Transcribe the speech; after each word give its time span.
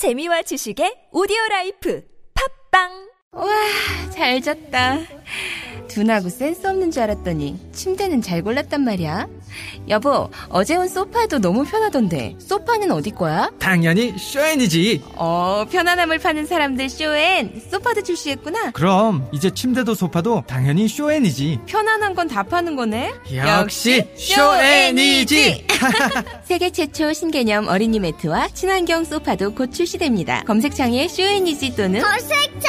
재미와 0.00 0.40
지식의 0.40 1.08
오디오 1.12 1.36
라이프 1.50 2.02
팟빵 2.32 2.88
와, 3.32 3.46
잘 4.10 4.40
잤다. 4.40 4.96
둔하고 5.88 6.30
센스 6.30 6.66
없는 6.66 6.90
줄 6.90 7.02
알았더니 7.02 7.58
침대는 7.72 8.22
잘 8.22 8.40
골랐단 8.40 8.80
말이야. 8.80 9.28
여보, 9.88 10.30
어제 10.48 10.76
온 10.76 10.88
소파도 10.88 11.38
너무 11.38 11.64
편하던데 11.64 12.36
소파는 12.38 12.90
어디 12.90 13.10
거야? 13.10 13.50
당연히 13.58 14.14
쇼엔이지. 14.18 15.02
어, 15.16 15.64
편안함을 15.70 16.18
파는 16.18 16.46
사람들 16.46 16.88
쇼엔 16.88 17.62
소파도 17.70 18.02
출시했구나. 18.02 18.70
그럼 18.72 19.28
이제 19.32 19.50
침대도 19.50 19.94
소파도 19.94 20.42
당연히 20.46 20.88
쇼엔이지. 20.88 21.60
편안한 21.66 22.14
건 22.14 22.30
다 22.30 22.42
파는 22.44 22.76
거네. 22.76 23.12
역시 23.34 24.04
쇼엔이지. 24.16 25.66
세계 26.44 26.70
최초 26.70 27.12
신개념 27.12 27.66
어린이 27.66 27.98
매트와 27.98 28.48
친환경 28.48 29.04
소파도 29.04 29.52
곧 29.54 29.72
출시됩니다. 29.72 30.44
검색창에 30.44 31.08
쇼엔이지 31.08 31.74
또는 31.76 32.00
검색창에 32.00 32.60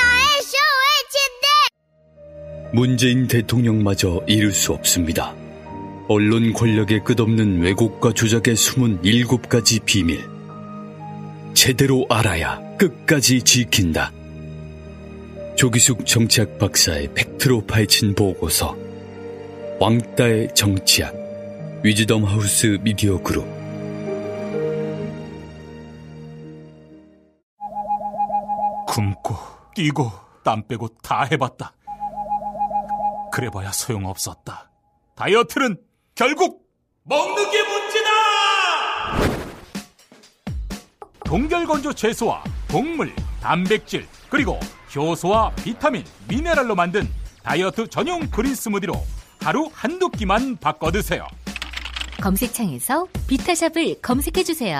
쇼의 0.42 1.02
침대 1.12 2.72
문재인 2.74 3.28
대통령마저 3.28 4.22
이룰 4.28 4.52
수 4.54 4.72
없습니다. 4.74 5.36
언론 6.08 6.54
권력의 6.54 7.04
끝없는 7.04 7.62
왜곡과 7.62 8.14
조작의 8.14 8.56
숨은 8.56 9.00
일곱 9.04 9.48
가지 9.48 9.80
비밀. 9.80 10.22
제대로 11.54 12.06
알아야 12.10 12.60
끝까지 12.78 13.42
지킨다. 13.44 14.12
조기숙 15.56 16.06
정치학 16.06 16.58
박사의 16.58 17.14
팩트로 17.14 17.66
파헤친 17.66 18.16
보고서. 18.16 18.76
왕따의 19.80 20.54
정치학. 20.56 21.14
위즈덤 21.84 22.24
하우스 22.24 22.78
미디어 22.82 23.22
그룹. 23.22 23.46
굶고 28.88 29.36
뛰고 29.76 30.12
땀 30.44 30.68
빼고 30.68 30.90
다 31.02 31.24
해봤다. 31.24 31.74
그래봐야 33.32 33.72
소용없었다. 33.72 34.70
다이어트는 35.16 35.78
결국 36.22 36.62
먹는 37.02 37.50
게 37.50 37.64
문제다! 37.64 38.10
동결건조 41.26 41.94
채소와 41.94 42.44
곡물, 42.70 43.12
단백질, 43.42 44.06
그리고 44.30 44.60
효소와 44.96 45.50
비타민, 45.56 46.04
미네랄로 46.28 46.76
만든 46.76 47.10
다이어트 47.42 47.88
전용 47.88 48.30
그린 48.30 48.54
스무디로 48.54 48.94
하루 49.42 49.68
한두 49.74 50.10
끼만 50.10 50.58
바꿔 50.58 50.92
드세요. 50.92 51.26
검색창에서 52.22 53.08
비타샵을 53.28 54.02
검색해 54.04 54.44
주세요. 54.44 54.80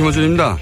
김호준입니다. 0.00 0.56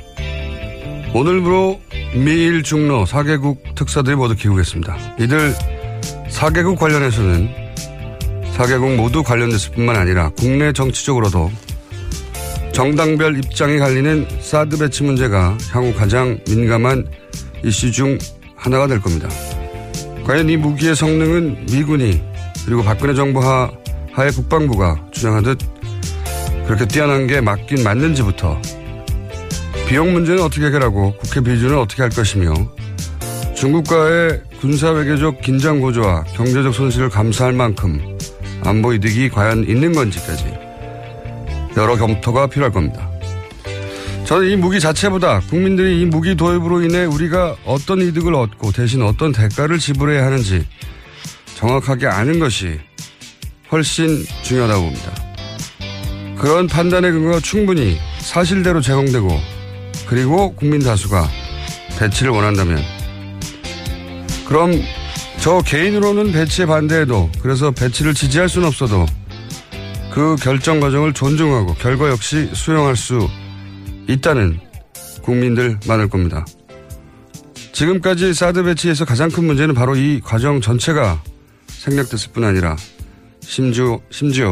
오늘부로 1.14 1.80
미일 2.12 2.64
중로 2.64 3.04
4개국 3.04 3.76
특사들이 3.76 4.16
모두 4.16 4.34
귀국했습니다. 4.34 4.96
이들 5.20 5.54
4개국 6.28 6.76
관련해서는 6.76 7.48
4개국 8.56 8.96
모두 8.96 9.22
관련됐을 9.22 9.74
뿐만 9.74 9.94
아니라 9.94 10.30
국내 10.30 10.72
정치적으로도 10.72 11.52
정당별 12.72 13.38
입장이 13.38 13.78
갈리는 13.78 14.26
사드 14.40 14.76
배치 14.76 15.04
문제가 15.04 15.56
향후 15.70 15.94
가장 15.94 16.40
민감한 16.48 17.06
이슈 17.64 17.92
중 17.92 18.18
하나가 18.56 18.88
될 18.88 19.00
겁니다. 19.00 19.28
과연 20.24 20.50
이 20.50 20.56
무기의 20.56 20.96
성능은 20.96 21.66
미군이 21.66 22.20
그리고 22.64 22.82
박근혜 22.82 23.14
정부 23.14 23.38
하, 23.38 23.70
하의 24.12 24.32
국방부가 24.32 25.00
주장하듯 25.12 25.60
그렇게 26.66 26.88
뛰어난 26.88 27.28
게 27.28 27.40
맞긴 27.40 27.84
맞는지부터 27.84 28.60
비용 29.88 30.12
문제는 30.12 30.42
어떻게 30.42 30.66
해결하고 30.66 31.14
국회 31.16 31.40
비준은 31.40 31.78
어떻게 31.78 32.02
할 32.02 32.10
것이며 32.10 32.52
중국과의 33.56 34.42
군사 34.60 34.90
외교적 34.90 35.40
긴장 35.40 35.80
고조와 35.80 36.24
경제적 36.34 36.74
손실을 36.74 37.08
감수할 37.08 37.54
만큼 37.54 38.18
안보 38.64 38.92
이득이 38.92 39.30
과연 39.30 39.64
있는 39.66 39.94
건지까지 39.94 40.44
여러 41.78 41.96
검토가 41.96 42.48
필요할 42.48 42.70
겁니다. 42.70 43.10
저는 44.26 44.50
이 44.50 44.56
무기 44.56 44.78
자체보다 44.78 45.40
국민들이 45.48 46.02
이 46.02 46.04
무기 46.04 46.34
도입으로 46.34 46.82
인해 46.82 47.06
우리가 47.06 47.56
어떤 47.64 48.02
이득을 48.02 48.34
얻고 48.34 48.72
대신 48.72 49.00
어떤 49.00 49.32
대가를 49.32 49.78
지불해야 49.78 50.22
하는지 50.26 50.66
정확하게 51.54 52.08
아는 52.08 52.38
것이 52.38 52.78
훨씬 53.72 54.22
중요하다고 54.42 54.82
봅니다. 54.82 55.12
그런 56.36 56.66
판단의 56.66 57.10
근거가 57.10 57.40
충분히 57.40 57.96
사실대로 58.18 58.82
제공되고 58.82 59.57
그리고 60.08 60.54
국민 60.54 60.80
다수가 60.80 61.28
배치를 61.98 62.32
원한다면 62.32 62.82
그럼 64.46 64.72
저 65.38 65.60
개인으로는 65.60 66.32
배치에 66.32 66.66
반대해도 66.66 67.30
그래서 67.42 67.70
배치를 67.70 68.14
지지할 68.14 68.48
수는 68.48 68.66
없어도 68.68 69.04
그 70.10 70.36
결정 70.36 70.80
과정을 70.80 71.12
존중하고 71.12 71.74
결과 71.74 72.08
역시 72.08 72.48
수용할 72.54 72.96
수 72.96 73.28
있다는 74.08 74.58
국민들 75.22 75.78
많을 75.86 76.08
겁니다. 76.08 76.46
지금까지 77.72 78.32
사드 78.32 78.64
배치에서 78.64 79.04
가장 79.04 79.30
큰 79.30 79.44
문제는 79.44 79.74
바로 79.74 79.94
이 79.94 80.20
과정 80.24 80.60
전체가 80.60 81.22
생략됐을 81.68 82.32
뿐 82.32 82.44
아니라 82.44 82.76
심지어, 83.40 84.00
심지어 84.10 84.50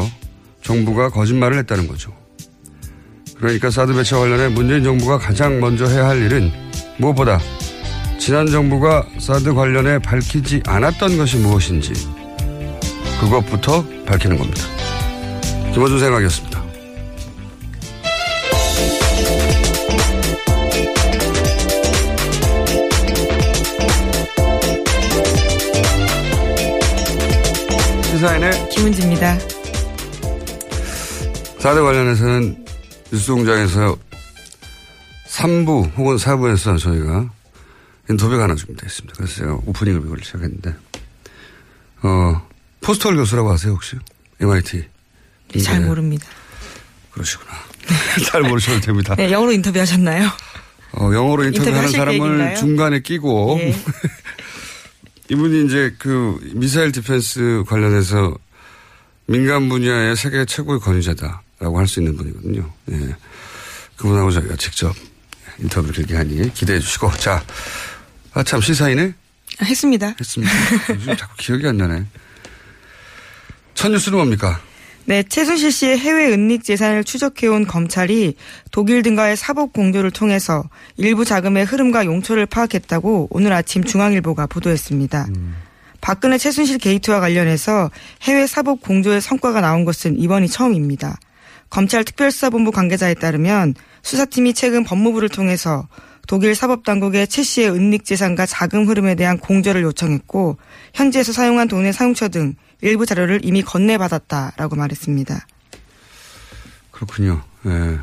정부가 0.61 1.09
거짓말을 1.09 1.57
했다는 1.57 1.87
거죠. 1.87 2.13
그러니까 3.39 3.69
사드 3.69 3.93
배치와 3.93 4.21
관련해 4.21 4.49
문재인 4.49 4.83
정부가 4.83 5.17
가장 5.17 5.59
먼저 5.59 5.85
해야 5.85 6.07
할 6.07 6.21
일은 6.21 6.51
무엇보다 6.97 7.39
지난 8.19 8.47
정부가 8.47 9.05
사드 9.19 9.53
관련해 9.53 9.99
밝히지 9.99 10.63
않았던 10.65 11.17
것이 11.17 11.37
무엇인지 11.37 11.93
그것부터 13.19 13.85
밝히는 14.05 14.37
겁니다. 14.37 14.63
김호준 15.73 15.99
생각이었습니다. 15.99 16.63
시사인의 28.03 28.69
김은지입니다. 28.69 29.37
사드 31.59 31.83
관련해서는 31.83 32.66
뉴스공장에서 33.11 33.97
3부 35.27 35.95
혹은 35.97 36.15
4부에서 36.17 36.79
저희가 36.79 37.29
인터뷰가 38.09 38.43
하나 38.43 38.55
준비되어 38.55 38.87
있습니다. 38.87 39.15
그래서 39.17 39.35
제가 39.35 39.53
오프닝을 39.65 40.01
이걸 40.05 40.19
시작했는데, 40.23 40.75
어, 42.03 42.47
포스털 42.81 43.15
교수라고 43.15 43.51
아세요, 43.51 43.73
혹시? 43.73 43.97
MIT. 44.39 44.85
잘 45.61 45.81
모릅니다. 45.81 46.25
그러시구나. 47.11 47.51
잘 48.31 48.43
모르셔도 48.43 48.79
됩니다. 48.81 49.15
네, 49.15 49.31
영어로 49.31 49.51
인터뷰하셨나요? 49.53 50.29
어, 50.93 51.11
영어로 51.13 51.45
인터뷰하는 51.45 51.89
사람을? 51.89 52.55
중간에 52.55 53.01
끼고, 53.01 53.57
예. 53.59 53.75
이분이 55.29 55.65
이제 55.65 55.93
그 55.97 56.39
missile 56.53 56.93
defense 56.93 57.63
관련해서 57.67 58.37
민간 59.25 59.67
분야의 59.67 60.15
세계 60.15 60.45
최고의 60.45 60.79
권위자다 60.79 61.41
라고 61.59 61.79
할 61.79 61.87
수 61.87 61.99
있는 61.99 62.15
분이거든요. 62.15 62.71
예. 62.91 63.15
그분하고 63.95 64.31
저희가 64.31 64.55
직접 64.57 64.95
인터뷰를 65.59 65.97
이렇게 65.97 66.15
하니 66.15 66.53
기대해 66.53 66.79
주시고. 66.79 67.11
자, 67.13 67.43
아, 68.33 68.43
참, 68.43 68.61
시사인에 68.61 69.13
아, 69.59 69.65
했습니다. 69.65 70.13
했습니다. 70.19 70.53
요즘 70.91 71.17
자꾸 71.17 71.35
기억이 71.37 71.67
안 71.67 71.77
나네. 71.77 72.05
첫 73.73 73.89
뉴스는 73.89 74.17
뭡니까? 74.17 74.59
네, 75.05 75.23
최순실 75.23 75.71
씨의 75.71 75.97
해외 75.99 76.31
은닉 76.33 76.63
재산을 76.63 77.03
추적해온 77.03 77.65
검찰이 77.65 78.35
독일 78.71 79.01
등과의 79.03 79.37
사법 79.37 79.71
공조를 79.71 80.11
통해서 80.11 80.63
일부 80.97 81.23
자금의 81.23 81.63
흐름과 81.65 82.05
용처를 82.05 82.45
파악했다고 82.45 83.29
오늘 83.31 83.53
아침 83.53 83.83
중앙일보가 83.85 84.47
보도했습니다. 84.47 85.27
박근혜 86.01 86.37
최순실 86.37 86.77
게이트와 86.79 87.21
관련해서 87.21 87.89
해외 88.23 88.45
사법 88.47 88.81
공조의 88.81 89.21
성과가 89.21 89.61
나온 89.61 89.85
것은 89.85 90.19
이번이 90.19 90.49
처음입니다. 90.49 91.17
검찰 91.69 92.03
특별수사본부 92.03 92.71
관계자에 92.71 93.13
따르면 93.15 93.75
수사팀이 94.03 94.53
최근 94.53 94.83
법무부를 94.83 95.29
통해서 95.29 95.87
독일 96.27 96.55
사법당국에 96.55 97.25
최 97.25 97.41
씨의 97.41 97.71
은닉 97.71 98.03
재산과 98.03 98.45
자금 98.45 98.87
흐름에 98.87 99.15
대한 99.15 99.37
공조를 99.37 99.81
요청했고 99.83 100.57
현지에서 100.93 101.31
사용한 101.31 101.67
돈의 101.69 101.93
사용처 101.93 102.27
등 102.27 102.55
일부 102.81 103.05
자료를 103.05 103.41
이미 103.43 103.61
건네받았다라고 103.61 104.75
말했습니다. 104.75 105.47
그렇군요. 106.91 107.41
예. 107.65 107.99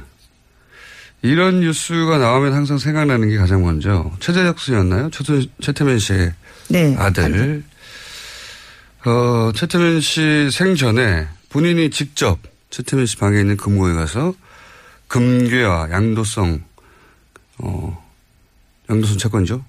이런 1.23 1.61
뉴스가 1.61 2.19
나오면 2.19 2.53
항상 2.53 2.79
생각나는 2.79 3.31
게 3.31 3.37
가장 3.37 3.63
먼저 3.63 4.11
최재석 4.21 4.59
씨였나요? 4.59 5.11
최, 5.11 5.23
최태민 5.61 5.99
씨의 5.99 6.33
네. 6.69 6.95
아들. 6.99 7.63
어, 9.07 9.53
최태민 9.55 10.01
씨 10.01 10.51
생전에 10.51 11.27
본인이 11.49 11.91
직접 11.91 12.39
최태민 12.75 13.07
씨 13.07 13.17
방에 13.17 13.39
있는 13.39 13.57
금고에 13.57 13.93
가서 13.95 14.35
금괴와 15.07 15.91
양도성, 15.93 16.61
어, 17.59 18.05
양도성 18.91 19.17
채권이죠. 19.17 19.65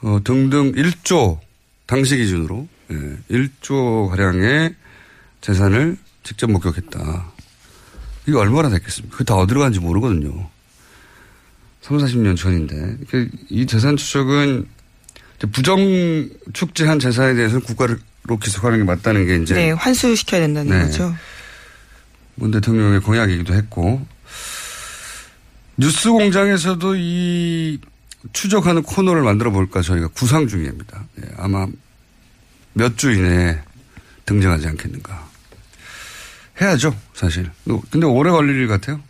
어, 0.00 0.18
등등 0.24 0.72
1조, 0.72 1.38
당시 1.86 2.16
기준으로, 2.16 2.66
예, 2.90 3.18
1조 3.30 4.08
가량의 4.08 4.74
재산을 5.40 5.96
직접 6.24 6.50
목격했다. 6.50 7.32
이게 8.26 8.36
얼마나 8.36 8.70
됐겠습니까? 8.70 9.12
그게 9.16 9.24
다 9.24 9.36
어디로 9.36 9.60
간지 9.60 9.78
모르거든요. 9.78 10.50
3, 11.82 11.98
40년 11.98 12.36
전인데. 12.36 13.04
그이 13.08 13.66
재산 13.66 13.96
추적은 13.96 14.66
부정 15.52 16.28
축제한 16.52 16.98
재산에 16.98 17.34
대해서는 17.34 17.62
국가로 17.62 17.98
기소하는 18.40 18.78
게 18.78 18.84
맞다는 18.84 19.26
게 19.26 19.36
이제 19.36 19.54
네, 19.54 19.70
환수시켜야 19.70 20.40
된다는 20.40 20.76
네. 20.76 20.84
거죠. 20.86 21.14
문 22.36 22.50
대통령의 22.50 23.00
공약이기도 23.00 23.54
했고 23.54 24.06
뉴스 25.76 26.10
공장에서도 26.10 26.94
이 26.96 27.78
추적하는 28.32 28.82
코너를 28.82 29.22
만들어 29.22 29.50
볼까 29.50 29.82
저희가 29.82 30.08
구상 30.08 30.46
중입니다. 30.48 31.04
예, 31.22 31.28
아마 31.36 31.66
몇 32.72 32.96
주 32.96 33.12
이내에 33.12 33.58
등장하지 34.26 34.66
않겠는가. 34.68 35.28
해야죠, 36.60 36.96
사실. 37.14 37.50
근데 37.90 38.06
오래 38.06 38.30
걸릴 38.30 38.56
일 38.56 38.68
같아요. 38.68 39.00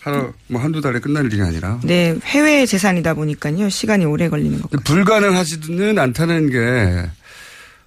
하루, 0.00 0.32
뭐 0.48 0.60
한두 0.60 0.80
달에 0.82 0.98
끝날 1.00 1.24
일이 1.32 1.40
아니라. 1.40 1.80
네, 1.82 2.14
해외 2.24 2.66
재산이다 2.66 3.14
보니까요. 3.14 3.68
시간이 3.70 4.04
오래 4.04 4.28
걸리는 4.28 4.60
것 4.60 4.70
같아요. 4.70 4.84
불가능하지는 4.84 5.98
않다는 5.98 6.50
게, 6.50 7.08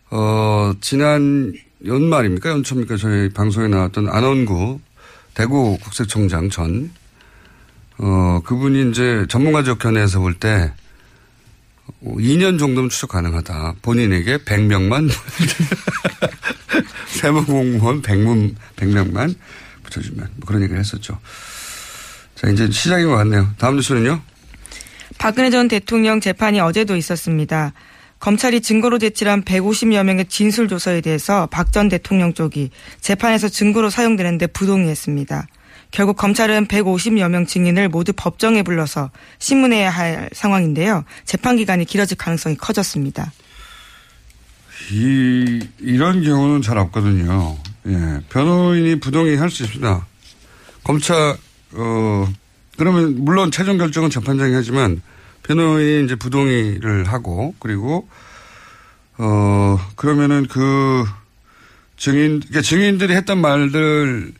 어, 0.10 0.74
지난 0.82 1.54
연말입니까? 1.86 2.50
연초입니까? 2.50 2.98
저희 2.98 3.30
방송에 3.30 3.68
나왔던 3.68 4.10
안원구 4.10 4.80
대구 5.34 5.78
국세청장 5.78 6.50
전, 6.50 6.92
어, 8.00 8.42
그분이 8.44 8.90
이제 8.90 9.26
전문가적 9.30 9.78
견해에서 9.78 10.20
볼 10.20 10.34
때, 10.34 10.74
어, 12.02 12.16
2년 12.18 12.58
정도면 12.58 12.90
추적 12.90 13.12
가능하다. 13.12 13.76
본인에게 13.84 14.40
100명만, 14.40 15.10
세무 17.08 17.46
공무원 17.46 18.02
100명, 18.02 18.56
100명만 18.76 19.36
붙여주면. 19.84 20.28
뭐 20.38 20.48
그런 20.48 20.64
얘기를 20.64 20.80
했었죠. 20.80 21.20
자, 22.34 22.50
이제 22.50 22.70
시작인 22.72 23.08
것 23.08 23.16
같네요. 23.18 23.50
다음 23.60 23.76
뉴스는요? 23.76 24.20
박근혜 25.20 25.50
전 25.52 25.68
대통령 25.68 26.20
재판이 26.20 26.60
어제도 26.60 26.96
있었습니다. 26.96 27.74
검찰이 28.20 28.62
증거로 28.62 28.98
제출한 29.00 29.44
150여 29.44 30.04
명의 30.04 30.26
진술 30.26 30.68
조서에 30.68 31.02
대해서 31.02 31.48
박 31.48 31.72
전 31.72 31.90
대통령 31.90 32.34
쪽이 32.34 32.72
재판에서 33.02 33.50
증거로 33.50 33.90
사용되는데 33.90 34.48
부동의했습니다. 34.48 35.48
결국 35.92 36.18
검찰은 36.18 36.68
150여 36.68 37.30
명 37.30 37.46
증인을 37.46 37.90
모두 37.90 38.12
법정에 38.16 38.64
불러서 38.64 39.12
신문해야 39.40 39.90
할 39.90 40.30
상황인데요. 40.34 41.04
재판 41.26 41.56
기간이 41.58 41.86
길어질 41.86 42.18
가능성이 42.18 42.56
커졌습니다. 42.58 43.32
이, 44.92 45.60
이런 45.80 46.24
경우는 46.24 46.62
잘 46.62 46.78
없거든요. 46.78 47.58
예. 47.88 48.20
변호인이 48.30 49.00
부동의 49.00 49.38
할 49.38 49.50
수 49.50 49.64
있습니다. 49.64 50.06
검찰, 50.84 51.36
어, 51.74 52.34
그러면 52.78 53.24
물론 53.24 53.52
최종 53.52 53.78
결정은 53.78 54.10
재판장이 54.10 54.54
하지만 54.54 55.02
변호인이 55.48 56.06
이제 56.06 56.16
부동의를 56.16 57.06
하고 57.06 57.56
그리고 57.60 58.08
어, 59.18 59.80
그러면은 59.96 60.46
그 60.48 61.06
증인, 61.96 62.40
그러니까 62.40 62.62
증인들이 62.62 63.16
했던 63.16 63.40
말들 63.40 64.34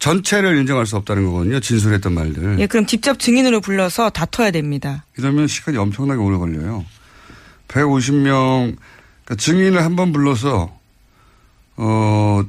전체를 0.00 0.56
인정할 0.58 0.84
수 0.86 0.96
없다는 0.96 1.24
거거든요. 1.26 1.60
진술했던 1.60 2.12
말들. 2.12 2.58
예, 2.58 2.66
그럼 2.66 2.86
직접 2.86 3.20
증인으로 3.20 3.60
불러서 3.60 4.10
다퉈야 4.10 4.50
됩니다. 4.50 5.04
이러면 5.16 5.46
시간이 5.46 5.76
엄청나게 5.78 6.20
오래 6.20 6.36
걸려요. 6.38 6.84
150명, 7.68 8.74
그러니까 9.24 9.34
증인을 9.38 9.84
한 9.84 9.94
번 9.94 10.12
불러서, 10.12 10.76
어, 11.76 12.42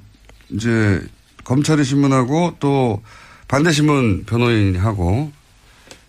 이제, 0.50 1.00
검찰이 1.44 1.84
신문하고 1.84 2.56
또 2.60 3.04
반대 3.48 3.72
신문 3.72 4.24
변호인이 4.26 4.78
하고, 4.80 5.32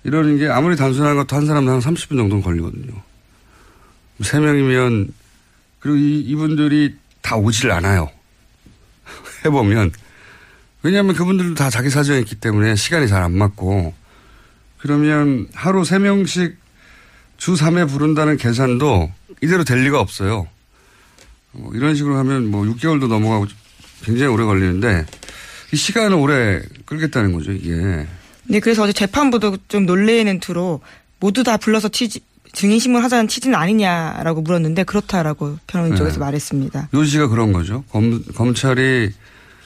이러는 0.04 0.38
게 0.38 0.48
아무리 0.48 0.76
단순한 0.76 1.16
것도 1.16 1.34
한 1.36 1.46
사람당 1.46 1.74
한 1.74 1.80
30분 1.80 2.10
정도는 2.10 2.42
걸리거든요. 2.42 2.92
세 4.22 4.38
명이면, 4.38 5.12
그리고 5.80 5.96
이, 5.96 6.20
이분들이 6.20 6.94
다 7.22 7.36
오질 7.36 7.70
않아요. 7.70 8.10
해보면. 9.44 9.92
왜냐하면 10.82 11.14
그분들도 11.14 11.54
다 11.54 11.70
자기 11.70 11.88
사정이 11.90 12.20
있기 12.20 12.36
때문에 12.36 12.76
시간이 12.76 13.08
잘 13.08 13.22
안 13.22 13.32
맞고, 13.32 13.94
그러면 14.78 15.48
하루 15.54 15.84
세 15.84 15.98
명씩 15.98 16.56
주 17.38 17.54
3회 17.54 17.88
부른다는 17.88 18.36
계산도 18.36 19.10
이대로 19.42 19.64
될 19.64 19.82
리가 19.84 19.98
없어요. 19.98 20.46
뭐 21.52 21.74
이런 21.74 21.94
식으로 21.94 22.16
하면 22.18 22.50
뭐 22.50 22.64
6개월도 22.64 23.08
넘어가고 23.08 23.46
굉장히 24.02 24.32
오래 24.32 24.44
걸리는데 24.44 25.06
이 25.72 25.76
시간을 25.76 26.16
오래 26.16 26.60
끌겠다는 26.84 27.32
거죠, 27.32 27.52
이게. 27.52 28.06
네, 28.46 28.60
그래서 28.60 28.82
어제 28.82 28.92
재판부도 28.92 29.58
좀 29.68 29.86
놀래는 29.86 30.40
투로 30.40 30.80
모두 31.20 31.42
다 31.42 31.56
불러서 31.56 31.88
취지, 31.88 32.20
증인 32.52 32.78
신문 32.78 33.02
하자는 33.02 33.28
취지는 33.28 33.58
아니냐라고 33.58 34.42
물었는데 34.42 34.84
그렇다라고 34.84 35.58
변호인 35.66 35.92
네. 35.92 35.98
쪽에서 35.98 36.20
말했습니다. 36.20 36.90
요지가 36.94 37.28
그런 37.28 37.52
거죠. 37.52 37.84
검, 37.90 38.22
검찰이 38.34 39.10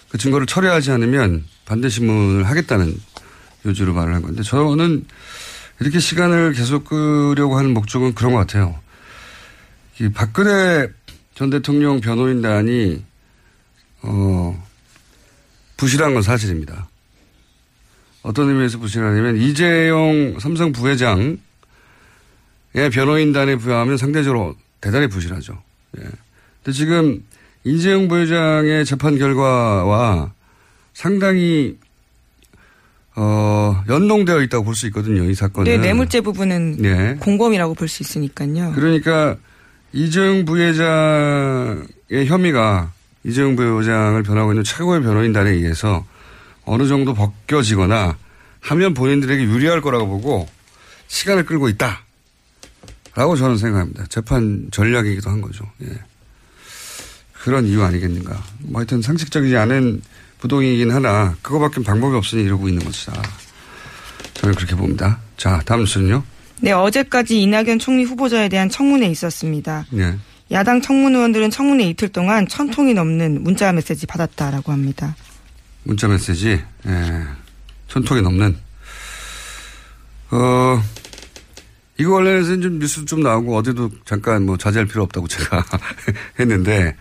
그 0.08 0.18
증거를 0.18 0.46
철회하지 0.46 0.90
않으면 0.92 1.44
반대 1.66 1.88
신문을 1.88 2.44
하겠다는 2.44 2.98
요지로 3.66 3.92
말을 3.92 4.14
한 4.14 4.22
건데 4.22 4.42
저는 4.42 5.04
이렇게 5.80 6.00
시간을 6.00 6.52
계속 6.54 6.84
끄려고 6.84 7.58
하는 7.58 7.74
목적은 7.74 8.14
그런 8.14 8.32
것 8.32 8.38
같아요. 8.38 8.78
이 10.00 10.08
박근혜 10.10 10.88
전 11.34 11.50
대통령 11.50 12.00
변호인단이 12.00 13.02
어 14.02 14.66
부실한 15.76 16.14
건 16.14 16.22
사실입니다. 16.22 16.88
어떤 18.28 18.50
의미에서 18.50 18.78
부실하냐면 18.78 19.38
이재용 19.38 20.36
삼성 20.38 20.70
부회장의 20.70 21.38
변호인단에 22.92 23.56
부여하면 23.56 23.96
상대적으로 23.96 24.54
대단히 24.82 25.06
부실하죠. 25.08 25.54
예. 25.96 26.02
근데 26.62 26.76
지금 26.76 27.24
이재용 27.64 28.06
부회장의 28.08 28.84
재판 28.84 29.16
결과와 29.18 30.32
상당히 30.92 31.78
어, 33.16 33.82
연동되어 33.88 34.42
있다고 34.42 34.62
볼 34.64 34.74
수 34.74 34.86
있거든요, 34.88 35.24
이 35.24 35.34
사건은. 35.34 35.64
네, 35.72 35.78
뇌물죄 35.78 36.20
부분은 36.20 36.76
네. 36.82 37.16
공범이라고 37.20 37.74
볼 37.74 37.88
수 37.88 38.02
있으니까요. 38.02 38.72
그러니까 38.74 39.36
이재용 39.94 40.44
부회장의 40.44 42.26
혐의가 42.26 42.92
이재용 43.24 43.56
부회장을 43.56 44.22
변하고 44.22 44.52
있는 44.52 44.64
최고의 44.64 45.00
변호인단에 45.00 45.50
의해서 45.50 46.04
어느 46.68 46.86
정도 46.86 47.14
벗겨지거나 47.14 48.16
하면 48.60 48.94
본인들에게 48.94 49.42
유리할 49.42 49.80
거라고 49.80 50.06
보고 50.06 50.48
시간을 51.08 51.44
끌고 51.46 51.68
있다. 51.68 52.02
라고 53.14 53.36
저는 53.36 53.56
생각합니다. 53.56 54.06
재판 54.08 54.68
전략이기도 54.70 55.30
한 55.30 55.40
거죠. 55.40 55.64
예. 55.82 55.88
그런 57.32 57.66
이유 57.66 57.82
아니겠는가. 57.82 58.40
뭐 58.60 58.80
하여튼 58.80 59.02
상식적이지 59.02 59.56
않은 59.56 60.02
부동이긴 60.38 60.90
하나 60.90 61.34
그거밖에 61.42 61.82
방법이 61.82 62.16
없으니 62.16 62.42
이러고 62.44 62.68
있는 62.68 62.84
것이다. 62.84 63.20
저는 64.34 64.54
그렇게 64.54 64.76
봅니다. 64.76 65.18
자, 65.36 65.60
다음 65.64 65.80
뉴스는요. 65.80 66.22
네, 66.60 66.72
어제까지 66.72 67.40
이낙연 67.42 67.78
총리 67.78 68.04
후보자에 68.04 68.48
대한 68.48 68.68
청문회 68.68 69.06
있었습니다. 69.08 69.86
예. 69.94 70.16
야당 70.50 70.80
청문 70.80 71.14
의원들은 71.14 71.50
청문회 71.50 71.84
이틀 71.84 72.08
동안 72.08 72.46
천 72.48 72.70
통이 72.70 72.94
넘는 72.94 73.42
문자 73.42 73.72
메시지 73.72 74.06
받았다라고 74.06 74.72
합니다. 74.72 75.14
문자 75.88 76.06
메시지, 76.06 76.62
예. 76.86 77.24
천 77.86 78.04
통이 78.04 78.20
넘는. 78.20 78.54
어, 80.30 80.82
이거 81.96 82.12
관련해서는 82.12 82.60
좀 82.60 82.78
뉴스 82.78 83.06
좀 83.06 83.22
나오고 83.22 83.56
어디도 83.56 83.90
잠깐 84.04 84.44
뭐 84.44 84.58
자제할 84.58 84.86
필요 84.86 85.02
없다고 85.04 85.26
제가 85.28 85.64
했는데 86.38 86.94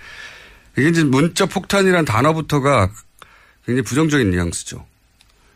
이게 0.78 0.88
이제 0.88 1.04
문자 1.04 1.46
폭탄이란 1.46 2.06
단어부터가 2.06 2.90
굉장히 3.66 3.84
부정적인 3.84 4.32
뉘앙스죠. 4.32 4.86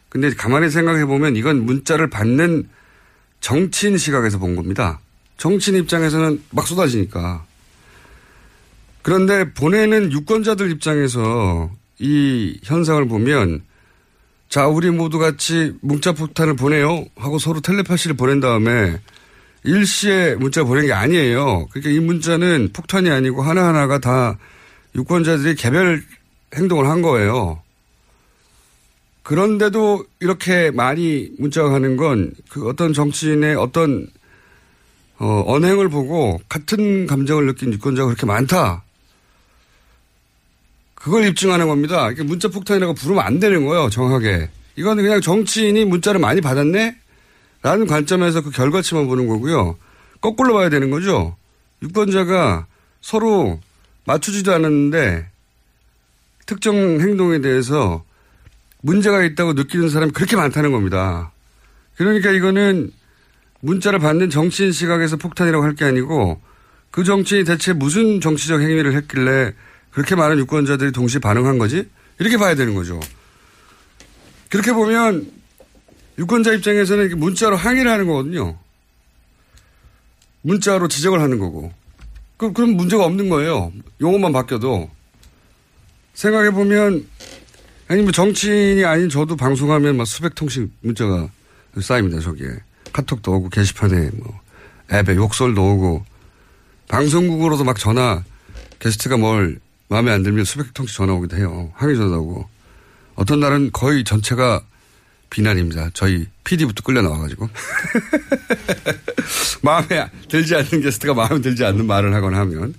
근데 0.09 0.29
가만히 0.31 0.69
생각해 0.69 1.05
보면 1.05 1.38
이건 1.38 1.65
문자를 1.65 2.09
받는 2.09 2.67
정치인 3.39 3.97
시각에서 3.97 4.39
본 4.39 4.57
겁니다. 4.57 5.00
정치인 5.38 5.77
입장에서는 5.77 6.43
막 6.50 6.67
쏟아지니까. 6.67 7.45
그런데 9.03 9.53
보내는 9.53 10.11
유권자들 10.11 10.69
입장에서 10.71 11.71
이 12.01 12.60
현상을 12.63 13.08
보면 13.08 13.62
자, 14.50 14.67
우리 14.67 14.89
모두 14.89 15.17
같이 15.17 15.74
문자 15.81 16.12
폭탄을 16.12 16.55
보내요 16.55 17.05
하고 17.15 17.39
서로 17.39 17.62
텔레파시를 17.62 18.17
보낸 18.17 18.41
다음에 18.41 19.00
일시에 19.63 20.36
문자 20.36 20.63
보낸 20.63 20.88
게 20.88 20.93
아니에요. 20.93 21.67
그러니까 21.72 21.91
이 21.91 22.00
문자는 22.00 22.72
폭탄이 22.74 23.10
아니고 23.10 23.43
하나하나가 23.43 24.00
다 24.00 24.38
유권자들이 24.96 25.55
개별 25.55 26.03
행동을 26.55 26.89
한 26.89 27.01
거예요. 27.01 27.62
그런데도 29.24 30.03
이렇게 30.20 30.72
많이 30.72 31.29
문자가 31.38 31.70
가는 31.70 31.96
건 31.96 32.34
그 32.50 32.67
어떤 32.67 32.91
정치인의 32.91 33.55
어떤 33.55 34.08
어, 35.17 35.43
언행을 35.48 35.88
보고 35.88 36.41
같은 36.50 37.08
감정을 37.08 37.46
느낀 37.46 37.72
유권자가 37.72 38.08
그렇게 38.08 38.25
많다. 38.25 38.84
그걸 41.03 41.25
입증하는 41.25 41.67
겁니다. 41.67 42.12
이게 42.12 42.24
문자 42.24 42.48
폭탄이라고 42.48 42.93
부르면 42.93 43.24
안 43.24 43.39
되는 43.39 43.65
거예요, 43.65 43.89
정확하게. 43.89 44.50
이건 44.75 44.98
그냥 44.98 45.20
정치인이 45.20 45.86
문자를 45.86 46.20
많이 46.20 46.41
받았네? 46.41 46.96
라는 47.63 47.88
관점에서 47.88 48.41
그 48.41 48.51
결과치만 48.51 49.08
보는 49.08 49.27
거고요. 49.27 49.77
거꾸로 50.20 50.53
봐야 50.53 50.70
되는 50.70 50.89
거죠. 50.89 51.36
유권자가 51.81 52.67
서로 53.01 53.60
맞추지도 54.05 54.53
않았는데 54.53 55.27
특정 56.46 56.75
행동에 56.75 57.41
대해서 57.41 58.03
문제가 58.81 59.24
있다고 59.24 59.53
느끼는 59.53 59.89
사람이 59.89 60.12
그렇게 60.12 60.36
많다는 60.36 60.72
겁니다. 60.72 61.31
그러니까 61.96 62.31
이거는 62.31 62.91
문자를 63.62 64.00
받는 64.00 64.29
정치인 64.29 64.72
시각에서 64.72 65.17
폭탄이라고 65.17 65.63
할 65.63 65.75
게 65.75 65.86
아니고 65.86 66.41
그 66.89 67.03
정치인이 67.03 67.46
대체 67.46 67.74
무슨 67.74 68.22
정치적 68.22 68.62
행위를 68.62 68.96
했길래 68.96 69.53
그렇게 69.91 70.15
많은 70.15 70.39
유권자들이 70.39 70.91
동시에 70.91 71.19
반응한 71.19 71.57
거지? 71.57 71.88
이렇게 72.19 72.38
봐야 72.38 72.55
되는 72.55 72.74
거죠. 72.74 73.00
그렇게 74.50 74.74
보면 74.74 75.31
유권자 76.17 76.53
입장에서는 76.53 77.17
문자로 77.17 77.55
항의를 77.55 77.89
하는 77.91 78.07
거거든요. 78.07 78.57
문자로 80.41 80.88
지적을 80.88 81.21
하는 81.21 81.39
거고. 81.39 81.71
그, 82.38 82.51
그럼 82.53 82.71
문제가 82.71 83.05
없는 83.05 83.29
거예요. 83.29 83.71
용어만 84.01 84.33
바뀌어도. 84.33 84.89
생각해보면, 86.13 87.07
아니, 87.88 88.01
뭐 88.01 88.12
정치인이 88.12 88.83
아닌 88.83 89.10
저도 89.10 89.36
방송하면 89.36 89.98
막 89.98 90.05
수백 90.05 90.36
통씩 90.36 90.69
문자가 90.81 91.29
쌓입니다, 91.79 92.19
저기에. 92.19 92.50
카톡도 92.91 93.31
오고, 93.31 93.50
게시판에 93.50 94.10
뭐, 94.15 94.39
앱에 94.91 95.15
욕설도 95.15 95.74
오고, 95.74 96.05
방송국으로도 96.88 97.63
막 97.63 97.77
전화, 97.77 98.24
게스트가 98.79 99.17
뭘 99.17 99.60
마음에 99.91 100.10
안 100.10 100.24
들면 100.24 100.45
수백 100.45 100.74
통씩 100.74 100.95
전화 100.95 101.12
오기도 101.12 101.36
해요. 101.36 101.69
항의 101.75 101.98
전화 101.98 102.15
오고. 102.15 102.48
어떤 103.15 103.41
날은 103.41 103.74
거의 103.74 104.05
전체가 104.05 104.63
비난입니다. 105.29 105.89
저희 105.93 106.29
PD부터 106.45 106.81
끌려 106.81 107.01
나와가지고. 107.01 107.50
마음에 109.62 110.10
들지 110.29 110.55
않는 110.55 110.79
게스트가 110.81 111.13
마음에 111.13 111.41
들지 111.41 111.65
않는 111.65 111.86
말을 111.88 112.13
하거나 112.13 112.39
하면 112.39 112.74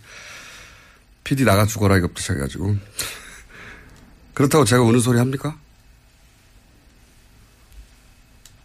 PD 1.24 1.44
나가 1.44 1.66
죽어라 1.66 1.98
이것부터 1.98 2.22
시작해가지고. 2.22 2.78
그렇다고 4.32 4.64
제가 4.64 4.80
우는 4.80 5.00
소리 5.00 5.18
합니까? 5.18 5.58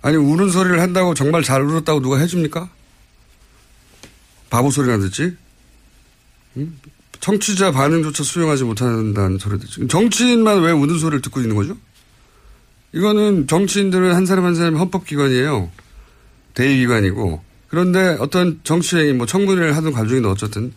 아니, 0.02 0.16
우는 0.16 0.52
소리를 0.52 0.80
한다고 0.80 1.14
정말 1.14 1.44
잘 1.44 1.64
울었다고 1.64 2.00
누가 2.00 2.18
해줍니까? 2.20 2.70
바보 4.50 4.72
소리나 4.72 5.00
듣지? 5.00 5.36
응? 6.56 6.80
청취자 7.20 7.72
반응조차 7.72 8.24
수용하지 8.24 8.64
못한다는 8.64 9.38
소리 9.38 9.60
듣지. 9.60 9.88
정치인만 9.88 10.62
왜 10.62 10.72
우는 10.72 10.98
소리를 10.98 11.22
듣고 11.22 11.42
있는 11.42 11.56
거죠? 11.56 11.78
이거는 12.94 13.48
정치인들은 13.48 14.14
한 14.14 14.26
사람 14.26 14.46
한 14.46 14.56
사람 14.56 14.78
헌법기관이에요. 14.78 15.70
대의기관이고. 16.54 17.44
그런데 17.68 18.18
어떤 18.20 18.60
정치행위, 18.64 19.14
뭐 19.14 19.26
청문회를 19.26 19.76
하든 19.76 19.92
과정이든 19.92 20.30
어쨌든 20.30 20.74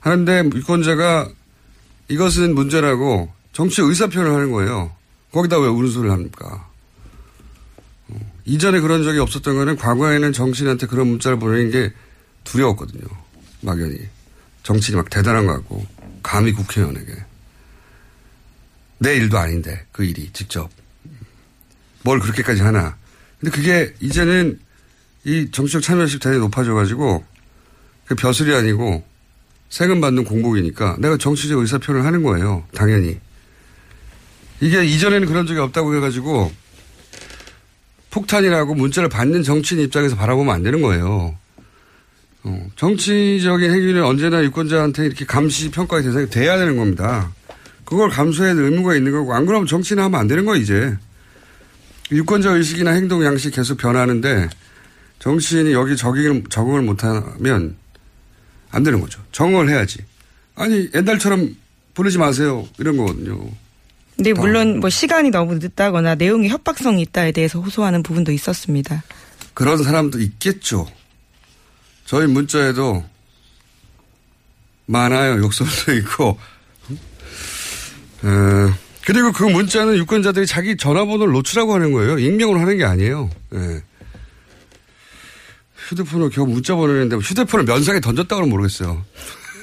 하는데 0.00 0.50
유권자가 0.54 1.28
이것은 2.08 2.54
문제라고 2.54 3.30
정치 3.52 3.82
의사표현을 3.82 4.32
하는 4.32 4.50
거예요. 4.50 4.92
거기다 5.30 5.58
왜 5.60 5.68
우는 5.68 5.90
소리를 5.90 6.10
합니까? 6.10 6.68
어, 8.08 8.20
이전에 8.44 8.80
그런 8.80 9.04
적이 9.04 9.20
없었던 9.20 9.54
거는 9.54 9.76
과거에는 9.76 10.32
정치인한테 10.32 10.86
그런 10.86 11.06
문자를 11.08 11.38
보내는 11.38 11.70
게 11.70 11.92
두려웠거든요. 12.44 13.04
막연히. 13.60 13.98
정치인이 14.62 14.96
막 14.96 15.10
대단한 15.10 15.46
거 15.46 15.54
같고, 15.54 15.86
감히 16.22 16.52
국회의원에게. 16.52 17.12
내 18.98 19.16
일도 19.16 19.38
아닌데, 19.38 19.84
그 19.92 20.04
일이 20.04 20.30
직접. 20.32 20.70
뭘 22.02 22.20
그렇게까지 22.20 22.62
하나. 22.62 22.96
근데 23.40 23.54
그게 23.54 23.94
이제는 24.00 24.60
이 25.24 25.50
정치적 25.50 25.82
참여식 25.82 26.20
대단히 26.20 26.40
높아져가지고, 26.40 27.24
그 28.06 28.14
벼슬이 28.14 28.54
아니고, 28.54 29.04
세금 29.68 30.00
받는 30.00 30.24
공복이니까 30.24 30.96
내가 30.98 31.16
정치적 31.16 31.58
의사표현을 31.58 32.04
하는 32.04 32.22
거예요. 32.22 32.66
당연히. 32.74 33.18
이게 34.60 34.84
이전에는 34.84 35.26
그런 35.26 35.46
적이 35.46 35.60
없다고 35.60 35.96
해가지고, 35.96 36.52
폭탄이라고 38.10 38.74
문자를 38.74 39.08
받는 39.08 39.42
정치인 39.42 39.80
입장에서 39.80 40.14
바라보면 40.14 40.54
안 40.54 40.62
되는 40.62 40.82
거예요. 40.82 41.36
어, 42.44 42.66
정치적인 42.76 43.70
행위는 43.70 44.04
언제나 44.04 44.42
유권자한테 44.42 45.06
이렇게 45.06 45.24
감시 45.24 45.70
평가의 45.70 46.02
대상이 46.02 46.28
돼야 46.28 46.58
되는 46.58 46.76
겁니다. 46.76 47.32
그걸 47.84 48.08
감수해야 48.10 48.54
될 48.54 48.64
의무가 48.64 48.96
있는 48.96 49.12
거고 49.12 49.34
안 49.34 49.46
그러면 49.46 49.66
정치는 49.66 50.02
하면 50.04 50.18
안 50.20 50.26
되는 50.26 50.44
거 50.44 50.56
이제. 50.56 50.96
유권자 52.10 52.50
의식이나 52.50 52.92
행동 52.92 53.24
양식 53.24 53.54
계속 53.54 53.78
변하는데 53.78 54.48
정치인이 55.18 55.72
여기 55.72 55.96
적응을, 55.96 56.44
적응을 56.50 56.82
못하면 56.82 57.76
안 58.70 58.82
되는 58.82 59.00
거죠. 59.00 59.20
정을 59.32 59.68
해야지. 59.70 59.98
아니 60.54 60.88
옛날처럼 60.94 61.54
부르지 61.94 62.18
마세요 62.18 62.66
이런 62.78 62.96
거거든요. 62.96 63.48
근데 64.16 64.32
물론 64.32 64.80
뭐 64.80 64.90
시간이 64.90 65.30
너무 65.30 65.54
늦다거나 65.54 66.16
내용이 66.16 66.48
협박성이 66.48 67.02
있다에 67.02 67.32
대해서 67.32 67.60
호소하는 67.60 68.02
부분도 68.02 68.32
있었습니다. 68.32 69.02
그런 69.54 69.82
사람도 69.82 70.20
있겠죠. 70.20 70.86
저희 72.06 72.26
문자에도 72.26 73.04
많아요. 74.86 75.42
욕설도 75.42 75.92
있고. 75.94 76.38
어, 78.24 78.74
그리고 79.04 79.32
그 79.32 79.44
문자는 79.44 79.96
유권자들이 79.96 80.46
자기 80.46 80.76
전화번호를 80.76 81.32
노출하고 81.32 81.74
하는 81.74 81.92
거예요. 81.92 82.18
익명으로 82.18 82.60
하는 82.60 82.76
게 82.76 82.84
아니에요. 82.84 83.30
예. 83.54 83.82
휴대폰을 85.88 86.30
겨우 86.30 86.46
문자 86.46 86.74
보내는데 86.74 87.16
휴대폰을 87.16 87.64
면상에 87.64 88.00
던졌다고는 88.00 88.48
모르겠어요. 88.48 89.04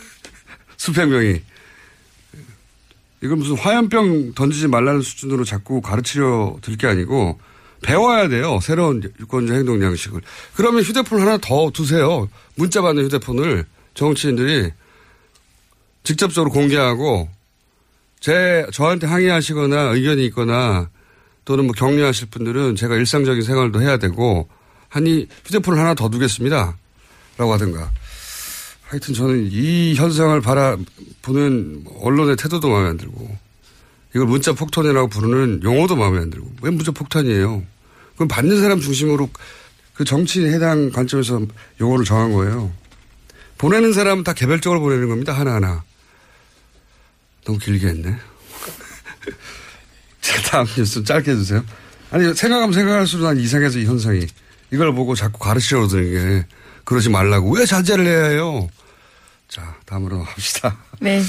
수백 0.78 1.08
명이. 1.08 1.42
이건 3.22 3.38
무슨 3.40 3.58
화염병 3.58 4.34
던지지 4.34 4.68
말라는 4.68 5.02
수준으로 5.02 5.44
자꾸 5.44 5.82
가르치려 5.82 6.58
들 6.62 6.78
게 6.78 6.88
아니고 6.88 7.40
배워야 7.82 8.28
돼요. 8.28 8.60
새로운 8.62 9.02
유권자 9.20 9.54
행동 9.54 9.82
양식을. 9.82 10.22
그러면 10.56 10.84
휴대폰 10.84 11.22
하나 11.22 11.38
더 11.38 11.70
두세요. 11.72 12.30
문자 12.56 12.82
받는 12.82 13.06
휴대폰을 13.06 13.66
정치인들이 13.94 14.72
직접적으로 16.04 16.52
공개하고 16.52 17.30
제 18.20 18.66
저한테 18.74 19.08
항의하시거나 19.08 19.94
의견이 19.94 20.26
있거나 20.28 20.90
또는 21.46 21.66
뭐 21.66 21.74
격려하실 21.74 22.30
분들은 22.30 22.76
제가 22.76 22.96
일상적인 22.96 23.42
생활도 23.42 23.82
해야 23.82 23.98
되고 23.98 24.50
하니 24.90 25.28
휴대폰을 25.46 25.80
하나 25.80 25.94
더 25.94 26.10
두겠습니다. 26.10 26.78
라고 27.38 27.54
하든가. 27.54 27.92
하여튼 28.84 29.14
저는 29.14 29.50
이 29.52 29.94
현상을 29.96 30.42
바라보는 30.42 31.86
언론의 32.02 32.36
태도도 32.36 32.70
마음에 32.70 32.90
안 32.90 32.98
들고 32.98 33.38
이걸 34.16 34.28
문자 34.28 34.54
폭탄이라고 34.54 35.08
부르는 35.08 35.62
용어도 35.64 35.96
마음에 35.96 36.20
안 36.20 36.30
들고 36.30 36.52
왜 36.62 36.72
문자 36.72 36.92
폭탄이에요? 36.92 37.64
그럼 38.16 38.28
받는 38.28 38.62
사람 38.62 38.80
중심으로 38.80 39.30
그 39.94 40.04
정치인 40.04 40.52
해당 40.54 40.92
관점에서 40.92 41.42
요거를 41.80 42.06
정한 42.06 42.34
거예요. 42.34 42.72
보내는 43.58 43.94
사람은 43.94 44.24
다 44.24 44.34
개별적으로 44.34 44.80
보내는 44.80 45.10
겁니다. 45.10 45.34
하나하나. 45.34 45.84
너무 47.46 47.60
길게 47.60 47.88
했네. 47.88 48.16
자, 50.22 50.42
다음 50.44 50.66
뉴스 50.78 51.04
짧게 51.04 51.32
해주세요. 51.32 51.64
아니, 52.12 52.34
생각하면 52.34 52.74
생각할수록 52.74 53.26
난 53.26 53.38
이상해서 53.38 53.80
이 53.80 53.86
현상이. 53.86 54.26
이걸 54.72 54.94
보고 54.94 55.16
자꾸 55.16 55.40
가르치려고 55.40 55.88
드는 55.88 56.12
게 56.42 56.46
그러지 56.86 57.10
말라고. 57.10 57.52
왜 57.52 57.66
자제를 57.66 58.06
해야 58.06 58.26
해요? 58.28 58.70
자, 59.50 59.76
다음으로 59.86 60.24
합시다. 60.36 60.78
네. 61.00 61.22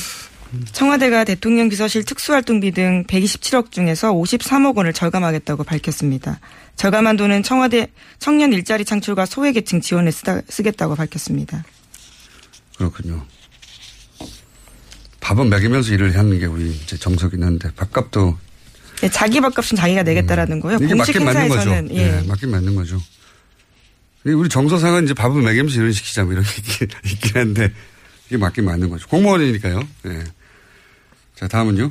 청와대가 0.72 1.24
대통령 1.24 1.68
비서실 1.68 2.04
특수활동비 2.04 2.72
등 2.72 3.04
127억 3.06 3.70
중에서 3.70 4.12
53억 4.12 4.76
원을 4.76 4.92
절감하겠다고 4.92 5.64
밝혔습니다. 5.64 6.40
절감한 6.76 7.16
돈은 7.16 7.42
청와대 7.42 7.88
청년 8.18 8.52
일자리 8.52 8.84
창출과 8.84 9.26
소외계층 9.26 9.80
지원에 9.80 10.10
쓰다, 10.10 10.40
쓰겠다고 10.48 10.96
밝혔습니다. 10.96 11.64
그렇군요. 12.76 13.24
밥은 15.20 15.50
먹이면서 15.50 15.92
일을 15.92 16.16
하는 16.16 16.38
게 16.38 16.46
우리 16.46 16.70
이제 16.70 16.96
정석이긴 16.96 17.44
한데 17.44 17.70
밥값도 17.76 18.36
네, 19.02 19.08
자기 19.08 19.40
밥값은 19.40 19.76
자기가 19.76 20.02
내겠다라는 20.02 20.60
거요. 20.60 20.76
음. 20.76 20.84
이게 20.84 20.94
공식 20.94 21.22
맞긴 21.22 21.24
맞는 21.24 21.48
거죠. 21.48 21.70
행사에서는 21.70 21.94
예. 21.94 22.10
네, 22.10 22.26
맞긴 22.26 22.50
맞는 22.50 22.74
거죠. 22.74 23.00
우리 24.24 24.48
정서상은 24.48 25.04
이제 25.04 25.14
밥을 25.14 25.40
먹이면서 25.40 25.76
일을 25.76 25.92
시키자 25.94 26.24
뭐 26.24 26.32
이런 26.32 26.44
게 26.44 26.86
있긴, 27.04 27.36
한데 27.36 27.72
이게 28.28 28.36
맞긴 28.36 28.64
맞는 28.66 28.90
거죠. 28.90 29.08
공무원이니까요. 29.08 29.80
네. 30.04 30.24
자 31.40 31.48
다음은요. 31.48 31.90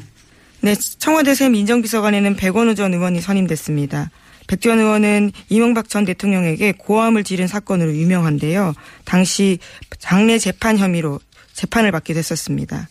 네, 0.62 0.76
청와대 0.76 1.34
새 1.34 1.50
민정비서관에는 1.50 2.36
백원우 2.36 2.76
전 2.76 2.94
의원이 2.94 3.20
선임됐습니다. 3.20 4.12
백 4.46 4.62
전 4.62 4.78
의원은 4.80 5.32
이명박 5.50 5.90
전 5.90 6.06
대통령에게 6.06 6.74
고함을 6.74 7.24
지른 7.24 7.48
사건으로 7.48 7.96
유명한데요. 7.96 8.76
당시 9.06 9.58
장례 9.98 10.38
재판 10.38 10.78
혐의로 10.78 11.20
재판을 11.54 11.92
받기도 11.92 12.20
했었습니다. 12.20 12.88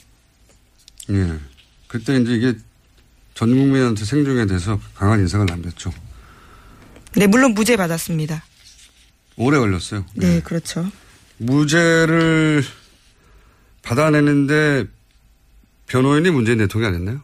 예. 1.10 1.38
그때 1.86 2.16
이제 2.16 2.32
이게 2.32 2.54
전 3.34 3.50
국민한테 3.50 4.04
생중에 4.04 4.46
대해서 4.46 4.80
강한 4.96 5.20
인상을 5.20 5.46
남겼죠. 5.46 5.92
네, 7.14 7.28
물론 7.28 7.54
무죄 7.54 7.76
받았습니다. 7.76 8.44
오래 9.36 9.58
걸렸어요. 9.58 10.04
네, 10.14 10.40
그렇죠. 10.40 10.90
무죄를 11.36 12.64
받아내는데 13.82 14.97
변호인이 15.88 16.30
문재인 16.30 16.58
대통령이 16.58 16.94
아니었나요? 16.96 17.20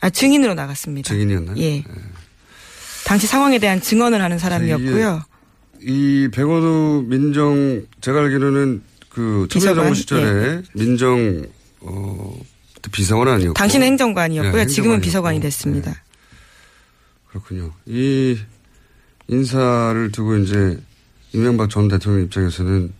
아, 0.00 0.10
증인으로 0.10 0.54
나갔습니다. 0.54 1.08
증인이었나요? 1.08 1.56
예. 1.58 1.84
당시 3.04 3.26
상황에 3.26 3.58
대한 3.58 3.80
증언을 3.80 4.20
하는 4.20 4.38
사람이었고요. 4.38 5.22
이 5.80 6.28
백원우 6.32 7.04
민정 7.08 7.86
제가 8.00 8.20
알기로는 8.20 8.82
그? 9.08 9.48
참여정부 9.50 9.94
시절에 9.94 10.62
민정 10.74 11.46
어 11.80 12.38
비서관 12.92 13.28
아니었고 13.28 13.54
당시는 13.54 13.86
행정관이었고요. 13.86 14.64
네, 14.64 14.66
지금은. 14.66 15.00
비서관이 15.00 15.40
됐습니다. 15.40 15.90
네, 15.90 15.96
그렇군요. 17.28 17.72
이 17.86 18.36
인사를 19.28 20.10
두고 20.12 20.36
이제 20.38 20.78
이명박 21.32 21.70
전 21.70 21.88
대통령 21.88 22.24
입장에서는 22.24 22.92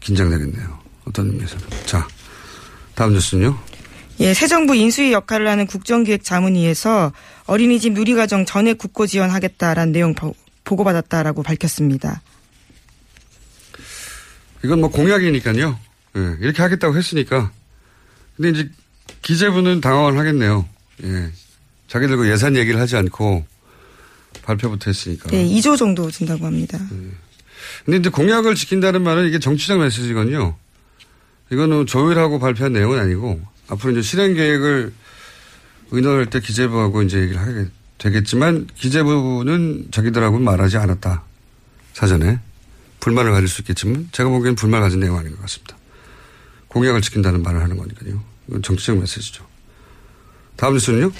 긴장되겠네요. 0.00 0.78
어떤 1.06 1.26
의미에서는. 1.30 1.66
자, 1.86 2.06
다음 2.94 3.12
뉴스는요. 3.12 3.58
예, 4.20 4.34
새 4.34 4.46
정부 4.46 4.74
인수위 4.74 5.12
역할을 5.12 5.48
하는 5.48 5.66
국정기획 5.66 6.22
자문위에서 6.24 7.12
어린이집 7.46 7.92
누리과정 7.94 8.44
전액 8.44 8.76
국고 8.78 9.06
지원하겠다라는 9.06 9.92
내용 9.92 10.14
보- 10.14 10.34
보고받았다라고 10.64 11.42
밝혔습니다. 11.42 12.20
이건 14.62 14.80
뭐 14.80 14.90
공약이니까요. 14.90 15.78
예, 16.16 16.36
이렇게 16.40 16.60
하겠다고 16.60 16.96
했으니까. 16.96 17.50
근데 18.36 18.50
이제 18.50 18.70
기재부는 19.22 19.80
당황을 19.80 20.18
하겠네요. 20.18 20.68
예. 21.04 21.30
자기들 21.88 22.16
그 22.18 22.30
예산 22.30 22.56
얘기를 22.56 22.78
하지 22.78 22.96
않고 22.96 23.44
발표부터 24.42 24.90
했으니까. 24.90 25.30
예, 25.32 25.42
2조 25.44 25.78
정도 25.78 26.10
준다고 26.10 26.44
합니다. 26.44 26.78
근데 27.84 27.96
이제 27.98 28.10
공약을 28.10 28.54
지킨다는 28.54 29.02
말은 29.02 29.26
이게 29.28 29.38
정치적 29.38 29.78
메시지거든요. 29.80 30.56
이거는 31.50 31.86
조율하고 31.86 32.38
발표한 32.38 32.72
내용은 32.74 32.98
아니고 32.98 33.40
앞으로 33.70 33.92
이제 33.92 34.02
실행 34.02 34.34
계획을 34.34 34.92
의논할 35.92 36.26
때 36.26 36.40
기재부하고 36.40 37.02
이제 37.02 37.20
얘기를 37.20 37.40
하게 37.40 37.68
되겠지만 37.98 38.68
기재부는 38.74 39.88
자기들하고는 39.90 40.44
말하지 40.44 40.76
않았다. 40.76 41.22
사전에. 41.92 42.40
불만을 43.00 43.32
가질 43.32 43.48
수 43.48 43.62
있겠지만 43.62 44.08
제가 44.12 44.28
보기엔 44.28 44.54
불만 44.54 44.82
가진 44.82 45.00
내용 45.00 45.16
아닌 45.16 45.32
것 45.32 45.40
같습니다. 45.42 45.76
공약을 46.68 47.00
지킨다는 47.00 47.42
말을 47.42 47.62
하는 47.62 47.76
거니까요. 47.76 48.22
이건 48.48 48.62
정치적 48.62 48.98
메시지죠. 48.98 49.46
다음 50.56 50.74
뉴스는요? 50.74 51.10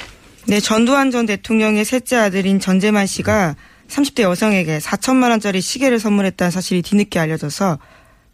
네, 0.46 0.60
전두환 0.60 1.10
전 1.10 1.26
대통령의 1.26 1.84
셋째 1.84 2.16
아들인 2.16 2.60
전재만 2.60 3.06
씨가 3.06 3.56
30대 3.88 4.22
여성에게 4.22 4.78
4천만 4.78 5.30
원짜리 5.30 5.60
시계를 5.60 5.98
선물했다는 5.98 6.50
사실이 6.50 6.82
뒤늦게 6.82 7.18
알려져서 7.18 7.78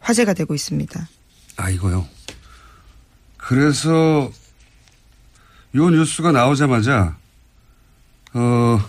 화제가 0.00 0.34
되고 0.34 0.54
있습니다. 0.54 1.08
아, 1.56 1.70
이거요. 1.70 2.06
그래서 3.46 4.30
요 5.74 5.90
뉴스가 5.90 6.32
나오자마자 6.32 7.16
어 8.32 8.80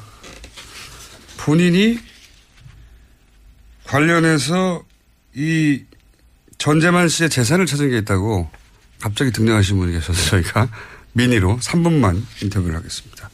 본인이 1.37 1.99
관련해서 3.83 4.83
이 5.35 5.83
전재만 6.57 7.07
씨의 7.07 7.29
재산을 7.29 7.65
찾은 7.65 7.89
게 7.91 7.97
있다고 7.99 8.49
갑자기 8.99 9.31
등장하신 9.31 9.77
분이 9.77 9.93
계셔서 9.93 10.29
저희가 10.31 10.67
미니로 11.13 11.59
3분만 11.61 12.21
인터뷰를 12.41 12.75
하겠습니다. 12.77 13.29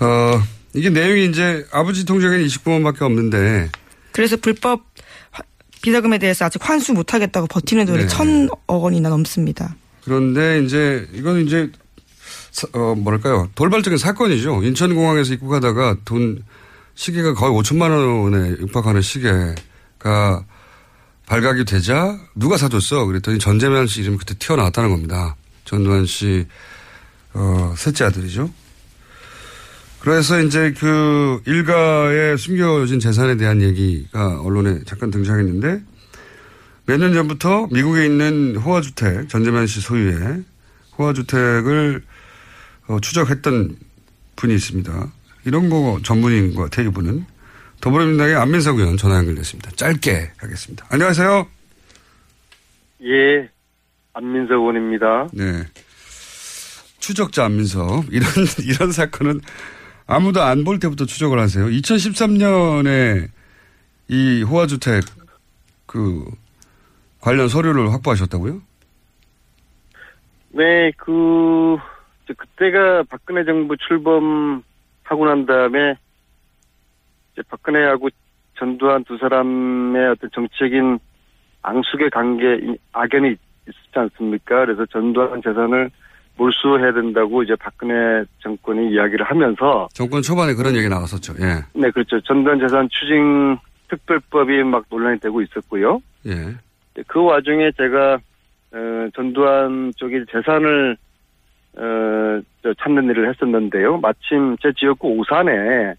어, 0.00 0.42
이게 0.74 0.90
내용이 0.90 1.26
이제 1.26 1.64
아버지 1.72 2.04
통장에는 2.04 2.44
29만 2.46 2.82
밖에 2.82 3.04
없는데 3.04 3.70
그래서 4.12 4.36
불법 4.36 4.84
화- 5.30 5.42
비자금에 5.82 6.18
대해서 6.18 6.44
아직 6.44 6.66
환수 6.68 6.92
못하겠다고 6.92 7.46
버티는 7.46 7.86
돈이 7.86 8.02
네. 8.02 8.06
천억 8.08 8.58
원이나 8.66 9.08
넘습니다. 9.08 9.74
그런데 10.04 10.62
이제 10.64 11.08
이건 11.12 11.46
이제 11.46 11.70
사- 12.50 12.68
어 12.72 12.94
뭐랄까요 12.94 13.48
돌발적인 13.54 13.96
사건이죠. 13.98 14.62
인천공항에서 14.62 15.34
입국하다가 15.34 15.96
돈 16.04 16.42
시계가 16.94 17.34
거의 17.34 17.52
5천만 17.52 17.90
원에 17.90 18.50
육박하는 18.60 19.00
시계가 19.00 20.44
발각이 21.26 21.64
되자 21.64 22.18
누가 22.34 22.56
사줬어? 22.56 23.06
그랬더니 23.06 23.38
전재만 23.38 23.86
씨 23.86 24.00
이름이 24.02 24.18
그때 24.18 24.34
튀어나왔다는 24.38 24.90
겁니다. 24.90 25.36
전두환 25.64 26.04
씨 26.06 26.46
어, 27.32 27.72
셋째 27.76 28.04
아들이죠. 28.04 28.50
그래서 30.00 30.40
이제 30.40 30.72
그 30.78 31.42
일가의 31.46 32.38
숨겨진 32.38 33.00
재산에 33.00 33.36
대한 33.36 33.60
얘기가 33.60 34.40
언론에 34.40 34.80
잠깐 34.86 35.10
등장했는데 35.10 35.82
몇 36.86 36.96
년 36.98 37.12
전부터 37.12 37.68
미국에 37.70 38.04
있는 38.06 38.56
호화주택, 38.56 39.28
전재만 39.28 39.66
씨 39.66 39.80
소유의 39.80 40.42
호화주택을 40.98 42.02
어, 42.88 42.98
추적했던 43.00 43.76
분이 44.36 44.54
있습니다. 44.54 45.12
이런 45.44 45.70
거 45.70 46.00
전문인 46.02 46.54
것 46.54 46.64
같아요, 46.64 46.88
이분은. 46.88 47.26
더불어민주당의 47.80 48.34
안민석 48.34 48.78
의원 48.78 48.96
전화 48.96 49.16
연결됐습니다. 49.18 49.70
짧게 49.76 50.32
하겠습니다. 50.38 50.84
안녕하세요. 50.90 51.46
예, 53.04 53.48
안민석 54.14 54.54
의원입니다. 54.54 55.28
네. 55.32 55.62
추적자 56.98 57.44
안민석. 57.44 58.04
이런, 58.10 58.28
이런 58.66 58.90
사건은 58.92 59.40
아무도 60.10 60.42
안 60.42 60.64
볼 60.64 60.78
때부터 60.80 61.04
추적을 61.04 61.38
하세요. 61.38 61.66
2013년에 61.66 63.28
이 64.08 64.42
호화주택 64.42 65.04
그 65.86 66.24
관련 67.20 67.48
서류를 67.48 67.92
확보하셨다고요? 67.92 68.60
네, 70.52 70.90
그, 70.96 71.76
그때가 72.36 73.04
박근혜 73.08 73.44
정부 73.44 73.76
출범하고 73.76 75.26
난 75.26 75.46
다음에 75.46 75.94
이제 77.32 77.42
박근혜하고 77.48 78.08
전두환 78.58 79.04
두 79.04 79.16
사람의 79.18 80.08
어떤 80.08 80.30
정치적인 80.34 80.98
앙숙의 81.62 82.10
관계, 82.10 82.56
이- 82.56 82.76
악연이 82.92 83.36
있었지 83.68 83.92
않습니까? 83.94 84.64
그래서 84.66 84.86
전두환 84.86 85.40
재산을 85.42 85.90
몰수해야 86.40 86.92
된다고 86.92 87.42
이제 87.42 87.54
박근혜 87.56 88.24
정권이 88.42 88.92
이야기를 88.92 89.26
하면서 89.26 89.88
정권 89.92 90.22
초반에 90.22 90.54
그런 90.54 90.74
얘기 90.74 90.88
나왔었죠. 90.88 91.34
예. 91.40 91.62
네, 91.78 91.90
그렇죠. 91.90 92.18
전두환 92.22 92.58
재산 92.58 92.88
추징 92.88 93.58
특별법이 93.88 94.62
막 94.62 94.84
논란이 94.90 95.20
되고 95.20 95.42
있었고요. 95.42 96.00
예. 96.26 96.54
그 97.06 97.22
와중에 97.22 97.70
제가 97.72 98.18
어, 98.72 99.08
전두환 99.14 99.92
쪽의 99.96 100.24
재산을 100.32 100.96
어, 101.76 102.40
저 102.62 102.74
찾는 102.74 103.04
일을 103.10 103.28
했었는데요. 103.28 103.98
마침 103.98 104.56
제 104.62 104.72
지역구 104.72 105.08
오산에 105.08 105.94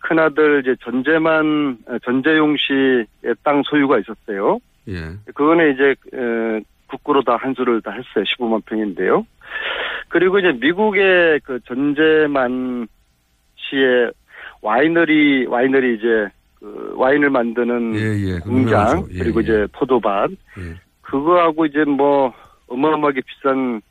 큰아들 0.00 0.62
이제 0.62 0.74
전재만 0.82 1.78
어, 1.88 1.98
전재용 2.04 2.56
씨의 2.56 3.34
땅 3.42 3.62
소유가 3.64 3.98
있었어요. 3.98 4.58
예. 4.88 5.12
그거는 5.34 5.74
이제 5.74 5.94
어, 6.16 6.60
국구로 6.88 7.22
다 7.22 7.36
한수를 7.36 7.82
다 7.82 7.90
했어요. 7.90 8.24
15만 8.24 8.64
평인데요. 8.64 9.26
그리고 10.08 10.38
이제 10.38 10.52
미국의 10.52 11.40
그 11.44 11.58
전재만 11.66 12.86
씨의 13.56 14.12
와이너리 14.62 15.46
와이너리 15.46 15.96
이제 15.96 16.28
그 16.58 16.94
와인을 16.96 17.30
만드는 17.30 17.94
예, 17.96 18.34
예. 18.34 18.38
공장. 18.38 19.06
예, 19.10 19.18
그리고 19.18 19.40
예. 19.40 19.42
이제 19.42 19.66
포도밭 19.72 20.30
예. 20.30 20.36
그거하고 21.02 21.66
이제 21.66 21.84
뭐 21.84 22.32
어마어마하게 22.68 23.20
비싼 23.22 23.82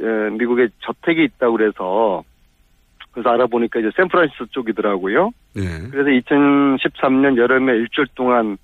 에, 0.00 0.30
미국에 0.30 0.68
저택이 0.80 1.24
있다고 1.24 1.56
그래서 1.56 2.24
그래서 3.12 3.30
알아보니까 3.30 3.80
이제 3.80 3.90
샌프란시스코 3.96 4.46
쪽이더라고요. 4.46 5.30
예. 5.56 5.62
그래서 5.90 6.10
2013년 6.10 7.36
여름에 7.36 7.72
일주일 7.74 8.06
동안 8.14 8.56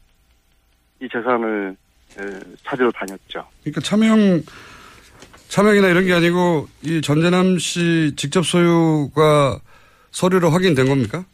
이 1.00 1.08
재산을 1.08 1.76
에, 2.18 2.22
찾으러 2.62 2.90
다녔죠. 2.90 3.44
그러니까 3.62 3.80
차명 3.80 4.40
차명이나 5.48 5.88
이런 5.88 6.04
게 6.04 6.12
아니고 6.12 6.66
이 6.82 7.00
전재남 7.00 7.58
씨 7.58 8.12
직접 8.16 8.44
소유가 8.44 9.58
서류로 10.10 10.50
확인된 10.50 10.86
겁니까? 10.86 11.24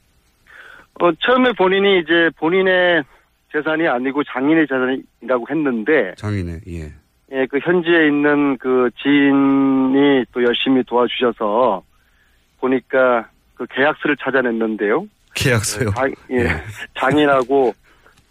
어, 1.00 1.10
처음에 1.20 1.52
본인이 1.52 2.00
이제 2.00 2.30
본인의 2.36 3.02
재산이 3.52 3.88
아니고 3.88 4.22
장인의 4.24 4.66
재산이라고 4.66 5.46
했는데 5.50 6.14
장인의 6.16 6.60
예. 6.68 6.92
예, 7.32 7.46
그 7.46 7.58
현지에 7.58 8.08
있는 8.08 8.56
그 8.58 8.90
지인이 9.00 10.24
또 10.32 10.42
열심히 10.42 10.82
도와주셔서 10.84 11.82
보니까 12.58 13.28
그 13.54 13.66
계약서를 13.70 14.16
찾아냈는데요. 14.16 15.06
계약서요. 15.34 15.90
장, 15.90 16.12
예, 16.32 16.48
장인하고 16.98 17.72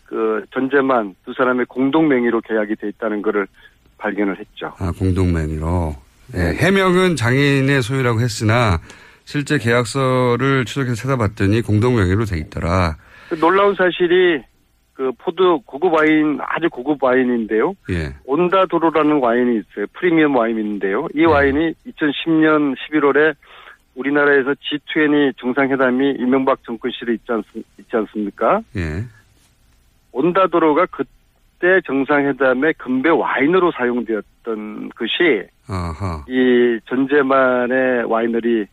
그 0.05 0.43
전재만 0.51 1.15
두 1.23 1.33
사람의 1.33 1.67
공동 1.67 2.07
명의로 2.07 2.41
계약이 2.41 2.75
돼 2.75 2.89
있다는 2.89 3.21
거를 3.21 3.47
발견을 3.99 4.39
했죠. 4.39 4.73
아, 4.79 4.91
공동명의로. 4.97 5.95
예, 6.35 6.39
해명은 6.55 7.15
장인의 7.15 7.81
소유라고 7.81 8.21
했으나 8.21 8.79
실제 9.25 9.57
계약서를 9.57 10.65
추적해서 10.65 10.95
찾아봤더니 10.95 11.62
공동명의로 11.62 12.25
돼 12.25 12.38
있더라. 12.39 12.95
그 13.29 13.39
놀라운 13.39 13.75
사실이 13.75 14.41
그 14.93 15.12
포드 15.17 15.59
고급 15.65 15.93
와인 15.93 16.39
아주 16.41 16.69
고급 16.69 17.01
와인인데요. 17.03 17.73
예. 17.91 18.13
온다도로라는 18.25 19.19
와인이 19.19 19.59
있어요. 19.59 19.85
프리미엄 19.93 20.35
와인인데요. 20.35 21.07
이 21.15 21.23
와인이 21.25 21.73
2010년 21.88 22.75
11월에 22.75 23.33
우리나라에서 23.95 24.51
G20 24.51 25.38
정상회담이 25.38 26.15
이명박 26.19 26.63
정권 26.63 26.91
시절에 26.91 27.13
있지, 27.13 27.31
않, 27.31 27.43
있지 27.77 27.95
않습 27.95 28.19
니까? 28.19 28.62
예. 28.75 29.05
온다도로가 30.12 30.88
그 30.88 31.03
때 31.59 31.81
정상회담의 31.85 32.73
금배 32.75 33.09
와인으로 33.09 33.71
사용되었던 33.71 34.89
것이 34.89 35.47
아하. 35.67 36.25
이 36.27 36.79
전재만의 36.85 38.05
와이너리 38.05 38.65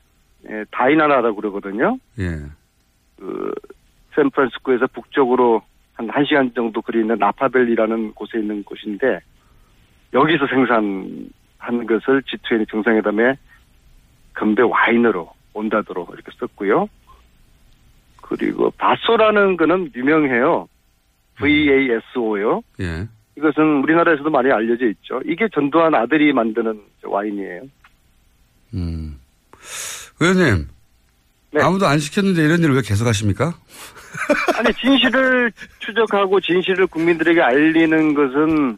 에, 0.48 0.64
다이나라라고 0.70 1.36
그러거든요. 1.36 1.98
예. 2.18 2.38
그 3.18 3.52
샌프란시스코에서 4.14 4.86
북쪽으로 4.88 5.62
한 5.94 6.08
1시간 6.08 6.54
정도 6.54 6.80
거리 6.82 7.00
있는 7.00 7.16
나파벨리라는 7.18 8.12
곳에 8.14 8.38
있는 8.38 8.62
곳인데 8.64 9.20
여기서 10.12 10.46
생산한 10.46 11.86
것을 11.86 12.22
G20 12.22 12.70
정상회담에 12.70 13.36
금배 14.32 14.62
와인으로 14.62 15.30
온다도로 15.54 16.06
이렇게 16.12 16.30
썼고요. 16.38 16.88
그리고 18.22 18.70
바소라는 18.72 19.56
거는 19.56 19.90
유명해요. 19.94 20.68
VASO요. 21.38 22.62
예. 22.80 23.06
이것은 23.36 23.82
우리나라에서도 23.82 24.30
많이 24.30 24.50
알려져 24.50 24.86
있죠. 24.88 25.20
이게 25.26 25.46
전두환 25.52 25.94
아들이 25.94 26.32
만드는 26.32 26.80
와인이에요. 27.04 27.62
음. 28.74 29.20
의원님. 30.20 30.68
네. 31.52 31.62
아무도 31.62 31.86
안 31.86 31.98
시켰는데 31.98 32.44
이런 32.44 32.60
일을 32.60 32.74
왜 32.74 32.82
계속 32.82 33.06
하십니까? 33.06 33.54
아니 34.58 34.72
진실을 34.74 35.52
추적하고 35.78 36.40
진실을 36.40 36.86
국민들에게 36.86 37.40
알리는 37.40 38.14
것은 38.14 38.76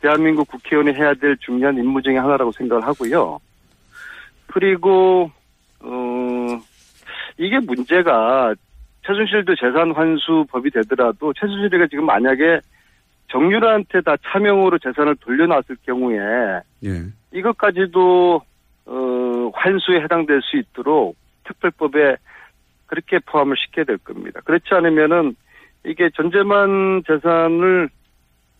대한민국 0.00 0.48
국회의원이 0.48 0.92
해야 0.96 1.14
될 1.14 1.36
중요한 1.38 1.76
임무 1.76 2.02
중에 2.02 2.16
하나라고 2.16 2.52
생각을 2.52 2.86
하고요. 2.86 3.38
그리고 4.46 5.30
어 5.80 6.60
이게 7.38 7.58
문제가 7.60 8.54
최순실도 9.02 9.56
재산 9.56 9.92
환수 9.92 10.46
법이 10.50 10.70
되더라도 10.70 11.32
최순실이가 11.32 11.86
지금 11.88 12.06
만약에 12.06 12.60
정유라한테 13.28 14.00
다 14.02 14.16
차명으로 14.22 14.78
재산을 14.78 15.16
돌려놨을 15.16 15.76
경우에 15.84 16.18
예. 16.84 17.04
이것까지도 17.32 18.42
어, 18.86 19.50
환수에 19.54 20.00
해당될 20.02 20.40
수 20.42 20.56
있도록 20.56 21.16
특별법에 21.44 22.16
그렇게 22.86 23.20
포함을 23.20 23.56
시켜야 23.56 23.84
될 23.84 23.98
겁니다. 23.98 24.40
그렇지 24.44 24.66
않으면은 24.70 25.36
이게 25.86 26.10
전재만 26.14 27.04
재산을 27.06 27.88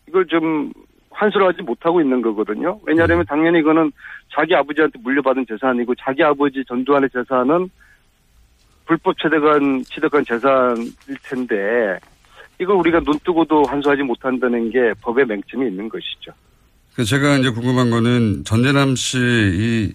이걸 0.09 0.27
좀 0.27 0.73
환수를 1.11 1.49
하지 1.49 1.63
못하고 1.63 2.01
있는 2.01 2.23
거거든요. 2.23 2.79
왜냐하면 2.85 3.25
당연히 3.27 3.59
이거는 3.59 3.91
자기 4.33 4.55
아버지한테 4.55 4.99
물려받은 5.03 5.47
재산이고 5.47 5.95
자기 5.97 6.23
아버지 6.23 6.65
전두환의 6.65 7.11
재산은 7.11 7.69
불법 8.91 9.17
취득한 9.19 9.85
취득한 9.85 10.25
재산일 10.25 10.93
텐데 11.23 11.97
이걸 12.59 12.75
우리가 12.75 12.99
눈 13.01 13.17
뜨고도 13.25 13.63
환수하지 13.63 14.03
못한다는 14.03 14.69
게 14.69 14.93
법의 15.01 15.27
맹점이 15.27 15.69
있는 15.69 15.89
것이죠. 15.89 16.33
그 16.97 17.05
제가 17.05 17.37
이제 17.37 17.51
궁금한 17.51 17.91
거는 17.91 18.43
전재남 18.45 18.97
씨 18.97 19.17
이 19.17 19.93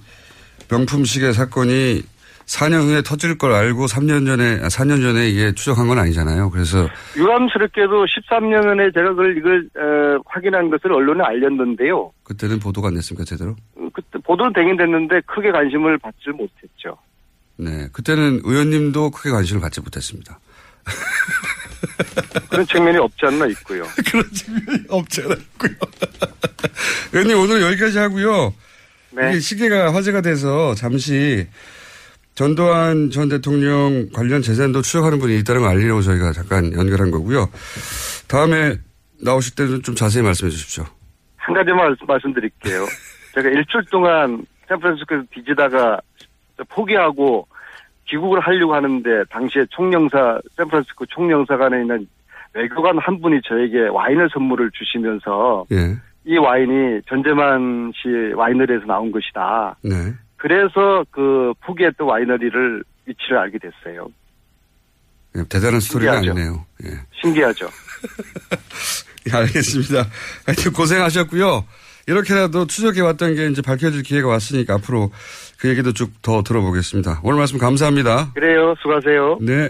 명품 0.69 1.03
시계 1.03 1.33
사건이 1.33 2.03
4년 2.45 2.85
후에 2.87 3.01
터질 3.01 3.37
걸 3.37 3.51
알고 3.51 3.85
3년 3.85 4.25
전에, 4.25 4.59
아, 4.63 4.67
4년 4.67 5.01
전에 5.01 5.27
이게 5.27 5.51
추적한 5.51 5.87
건 5.89 5.99
아니잖아요. 5.99 6.49
그래서 6.51 6.87
유감스럽게도 7.17 8.05
13년 8.05 8.63
전에 8.63 8.91
제가 8.91 9.09
그걸 9.09 9.37
이걸 9.37 9.67
어, 9.77 10.21
확인한 10.25 10.69
것을 10.69 10.93
언론에 10.93 11.21
알렸는데요. 11.21 12.11
그때는 12.23 12.59
보도가 12.59 12.87
안 12.87 12.93
됐습니까, 12.93 13.25
제대로? 13.25 13.55
음, 13.77 13.89
그때 13.91 14.19
보도는 14.23 14.53
되긴 14.53 14.77
됐는데 14.77 15.21
크게 15.25 15.51
관심을 15.51 15.97
받지 15.97 16.29
못했죠. 16.29 16.97
네. 17.57 17.87
그때는 17.91 18.41
의원님도 18.43 19.11
크게 19.11 19.31
관심을 19.31 19.61
받지 19.61 19.81
못했습니다. 19.81 20.39
그런 22.49 22.65
측면이 22.67 22.97
없지 22.97 23.25
않나 23.25 23.47
있고요. 23.47 23.83
그런 24.11 24.31
측면이 24.31 24.83
없지 24.89 25.21
않아 25.21 25.35
있고요. 25.35 25.71
의원님 27.13 27.39
오늘 27.39 27.61
여기까지 27.61 27.97
하고요. 27.97 28.53
네. 29.11 29.39
시계가 29.39 29.93
화제가 29.93 30.21
돼서 30.21 30.75
잠시 30.75 31.47
전두환 32.35 33.11
전 33.11 33.29
대통령 33.29 34.09
관련 34.13 34.41
재산도 34.41 34.81
추적하는 34.81 35.19
분이 35.19 35.39
있다는 35.39 35.61
걸 35.61 35.71
알리려고 35.71 36.01
저희가 36.01 36.33
잠깐 36.33 36.73
연결한 36.73 37.09
거고요. 37.09 37.49
다음에 38.27 38.77
나오실 39.21 39.55
때는 39.55 39.83
좀 39.83 39.95
자세히 39.95 40.21
말씀해 40.21 40.51
주십시오. 40.51 40.85
한 41.37 41.55
가지만 41.55 41.95
말씀드릴게요. 42.05 42.85
제가 43.35 43.49
일주일 43.49 43.85
동안 43.89 44.45
샌프란시스코에서 44.67 45.23
뒤지다가 45.33 45.99
포기하고 46.69 47.47
귀국을 48.07 48.39
하려고 48.39 48.75
하는데 48.75 49.23
당시에 49.29 49.65
총영사 49.69 50.39
샌프란시스코 50.57 51.05
총영사관에 51.07 51.81
있는 51.81 52.07
외교관 52.53 52.97
한 52.99 53.19
분이 53.21 53.41
저에게 53.47 53.87
와인을 53.87 54.29
선물을 54.31 54.71
주시면서 54.71 55.65
예. 55.71 55.97
이 56.25 56.37
와인이 56.37 57.01
전재만 57.07 57.91
씨 57.95 58.33
와이너리에서 58.33 58.85
나온 58.85 59.11
것이다. 59.11 59.77
네. 59.83 60.13
그래서 60.37 61.05
그 61.11 61.53
포기했던 61.61 62.07
와이너리를 62.07 62.83
위치를 63.05 63.37
알게 63.37 63.57
됐어요. 63.59 64.07
예, 65.35 65.43
대단한 65.49 65.79
스토리가. 65.79 66.17
아니네요. 66.17 66.65
예. 66.85 66.89
신기하죠. 67.21 67.67
예, 69.27 69.37
알겠습니다. 69.37 70.07
하여튼 70.45 70.71
고생하셨고요. 70.71 71.65
이렇게라도 72.07 72.67
추적해왔던 72.67 73.35
게 73.35 73.47
이제 73.47 73.61
밝혀질 73.61 74.03
기회가 74.03 74.27
왔으니까 74.27 74.75
앞으로 74.75 75.11
그 75.57 75.69
얘기도 75.69 75.91
쭉 75.93 76.11
더 76.21 76.43
들어보겠습니다. 76.43 77.21
오늘 77.23 77.37
말씀 77.39 77.57
감사합니다. 77.57 78.31
그래요. 78.33 78.75
수고하세요. 78.81 79.39
네. 79.41 79.69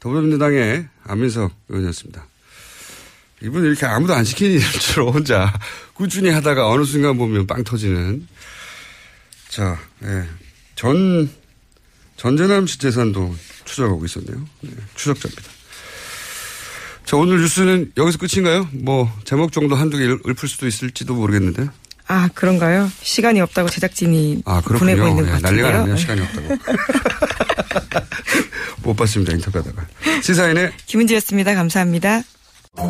더불어민주당의 0.00 0.88
안민석 1.04 1.52
의원이었습니다. 1.68 2.24
이분 3.42 3.64
이렇게 3.64 3.84
아무도 3.86 4.14
안 4.14 4.24
시키는 4.24 4.54
일처럼 4.56 5.10
혼자 5.14 5.52
꾸준히 5.94 6.30
하다가 6.30 6.68
어느 6.68 6.84
순간 6.84 7.16
보면 7.18 7.46
빵 7.46 7.64
터지는. 7.64 8.26
자, 9.48 9.78
예. 10.04 10.24
전, 10.74 11.28
전재남 12.16 12.66
씨 12.66 12.78
재산도 12.78 13.34
추적하고 13.64 14.04
있었네요. 14.04 14.44
네, 14.60 14.70
추적자입니다. 14.94 15.42
자, 17.06 17.16
오늘 17.16 17.40
뉴스는 17.40 17.92
여기서 17.96 18.18
끝인가요? 18.18 18.68
뭐, 18.72 19.10
제목 19.24 19.52
정도 19.52 19.76
한두 19.76 19.96
개 19.96 20.04
읊을 20.04 20.48
수도 20.48 20.66
있을지도 20.66 21.14
모르겠는데. 21.14 21.68
아, 22.08 22.28
그런가요? 22.34 22.90
시간이 23.00 23.40
없다고 23.40 23.68
제작진이 23.68 24.42
아, 24.44 24.60
보내고 24.60 25.02
그렇군요. 25.02 25.08
있는 25.08 25.16
것 25.16 25.26
예, 25.28 25.30
같은데요. 25.32 25.62
난리가 25.66 25.78
났네요. 25.78 25.96
시간이 25.96 26.20
없다고. 26.20 26.56
못 28.82 28.94
봤습니다. 28.96 29.32
인터뷰하다가. 29.34 29.86
시사인의 30.22 30.72
김은지였습니다. 30.86 31.54
감사합니다. 31.54 32.22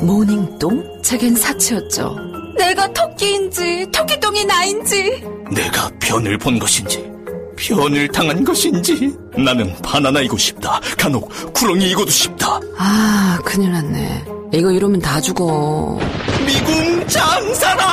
모닝똥? 0.03 1.03
제겐 1.03 1.37
사치였죠. 1.37 2.17
내가 2.59 2.93
토끼인지 2.93 3.87
토끼똥이 3.93 4.45
나인지 4.47 5.23
내가 5.55 5.91
변을 6.01 6.37
본 6.39 6.59
것인지 6.59 7.05
변을 7.57 8.09
당한 8.09 8.45
것인지 8.45 9.15
나는 9.37 9.75
바나나이고 9.83 10.37
싶다 10.37 10.81
간혹 10.99 11.31
구렁이이고도 11.55 12.11
싶다 12.11 12.61
아, 12.79 13.39
큰일 13.45 13.73
났네. 13.73 14.25
이거 14.53 14.71
이러면 14.71 15.01
다 15.01 15.21
죽어. 15.21 15.99
미궁 16.47 17.07
장사랑 17.09 17.87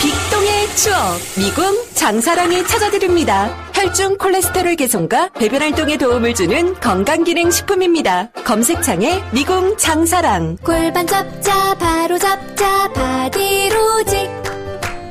빅동의 0.00 0.76
추억 0.76 1.18
미궁 1.38 1.76
장사랑이 1.94 2.66
찾아드립니다. 2.66 3.48
혈중 3.72 4.18
콜레스테롤 4.18 4.76
개선과 4.76 5.30
배변 5.38 5.62
활동에 5.62 5.96
도움을 5.96 6.34
주는 6.34 6.74
건강기능 6.80 7.50
식품입니다. 7.50 8.30
검색창에 8.44 9.22
미궁 9.32 9.76
장사랑 9.78 10.58
골반 10.62 11.06
잡자 11.06 11.74
바로 11.78 12.18
잡자 12.18 12.88
바디로직 12.92 14.30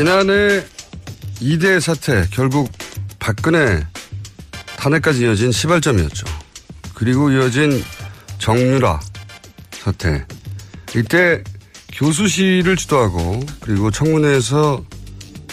지난해 0.00 0.64
2대 1.42 1.78
사태 1.78 2.24
결국 2.30 2.72
박근혜 3.18 3.86
탄핵까지 4.78 5.24
이어진 5.24 5.52
시발점이었죠. 5.52 6.26
그리고 6.94 7.30
이어진 7.30 7.84
정유라 8.38 8.98
사태. 9.72 10.24
이때 10.96 11.44
교수실을 11.92 12.76
주도하고 12.76 13.40
그리고 13.60 13.90
청문회에서 13.90 14.82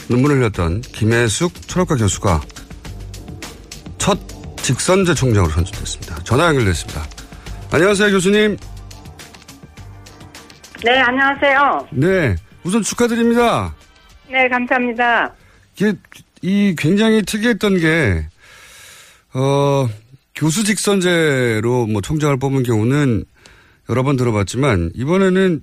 눈물을 0.07 0.37
흘렸던 0.37 0.79
김혜숙 0.79 1.67
철학과 1.67 1.97
교수가 1.97 2.39
첫 3.97 4.17
직선제 4.61 5.13
총장으로 5.13 5.51
선출됐습니다. 5.51 6.23
전화 6.23 6.45
연결됐습니다. 6.45 7.05
안녕하세요, 7.73 8.11
교수님. 8.11 8.55
네, 10.85 10.99
안녕하세요. 11.01 11.87
네, 11.91 12.37
우선 12.63 12.81
축하드립니다. 12.81 13.75
네, 14.29 14.47
감사합니다. 14.49 15.33
이게 15.75 15.93
이 16.41 16.75
굉장히 16.77 17.21
특이했던 17.21 17.77
게 17.79 18.25
어, 19.33 19.87
교수 20.35 20.63
직선제로 20.63 21.87
뭐 21.87 22.01
총장을 22.01 22.37
뽑은 22.37 22.63
경우는 22.63 23.23
여러 23.89 24.03
번 24.03 24.17
들어봤지만 24.17 24.91
이번에는 24.95 25.61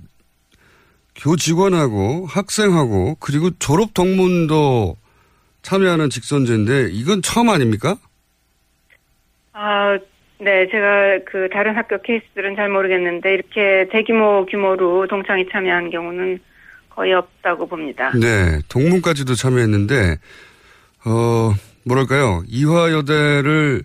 교 1.15 1.35
직원하고 1.35 2.25
학생하고 2.27 3.15
그리고 3.19 3.51
졸업 3.59 3.93
동문도 3.93 4.97
참여하는 5.61 6.09
직선제인데 6.09 6.89
이건 6.91 7.21
처음 7.21 7.49
아닙니까? 7.49 7.95
아, 9.53 9.97
네, 10.39 10.67
제가 10.69 11.19
그 11.25 11.47
다른 11.51 11.75
학교 11.75 12.01
케이스들은 12.01 12.55
잘 12.55 12.69
모르겠는데 12.69 13.33
이렇게 13.33 13.87
대규모 13.91 14.45
규모로 14.45 15.07
동창이 15.07 15.47
참여한 15.49 15.89
경우는 15.89 16.39
거의 16.95 17.13
없다고 17.13 17.67
봅니다. 17.67 18.11
네, 18.17 18.59
동문까지도 18.69 19.35
참여했는데 19.35 20.17
어 21.05 21.53
뭐랄까요 21.83 22.43
이화여대를 22.47 23.83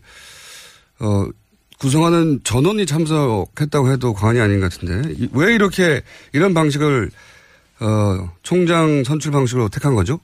어 1.00 1.26
구성하는 1.78 2.40
전원이 2.44 2.86
참석했다고 2.86 3.90
해도 3.90 4.12
과언이 4.12 4.40
아닌 4.40 4.60
것 4.60 4.72
같은데 4.72 5.14
왜 5.34 5.54
이렇게 5.54 6.02
이런 6.32 6.54
방식을 6.54 7.10
어 7.80 8.32
총장 8.42 9.02
선출 9.04 9.32
방식으로 9.32 9.68
택한 9.68 9.94
거죠? 9.94 10.20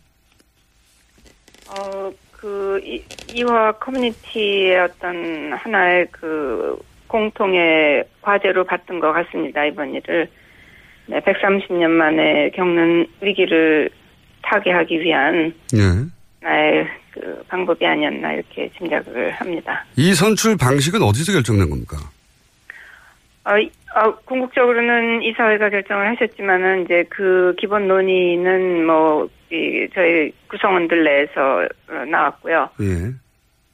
어, 1.69 2.13
그 2.31 2.81
이, 2.85 3.03
이화 3.35 3.73
커뮤니티의 3.73 4.79
어떤 4.79 5.53
하나의 5.55 6.07
그 6.13 6.79
공통의 7.07 8.05
과제로 8.21 8.65
봤던 8.65 9.01
것 9.01 9.13
같습니다. 9.13 9.65
이번 9.65 9.95
일을 9.95 10.29
네, 11.07 11.21
130년 11.21 11.89
만에 11.91 12.51
겪는 12.51 13.07
위기를 13.21 13.89
타개하기 14.43 15.01
위한 15.01 15.53
네. 15.73 15.81
나의 16.41 16.87
그 17.13 17.43
방법이 17.49 17.85
아니었나 17.87 18.33
이렇게 18.35 18.69
짐작을 18.77 19.31
합니다. 19.33 19.85
이 19.97 20.13
선출 20.15 20.57
방식은 20.57 21.03
어디서 21.03 21.33
결정된 21.33 21.71
겁니까? 21.71 21.97
어, 23.45 23.57
이- 23.59 23.71
어, 23.95 24.15
궁극적으로는 24.25 25.23
이사회가 25.23 25.71
결정을 25.71 26.09
하셨지만은 26.11 26.85
이제 26.85 27.05
그 27.09 27.55
기본 27.59 27.87
논의는 27.89 28.85
뭐 28.85 29.29
이, 29.51 29.87
저희 29.95 30.33
구성원들 30.49 31.05
내에서 31.05 31.67
어, 31.89 32.05
나왔고요. 32.11 32.69
예. 32.83 33.13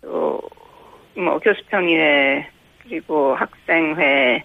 또뭐 0.03 1.39
교수평의회 1.43 2.47
그리고 2.83 3.35
학생회 3.35 4.45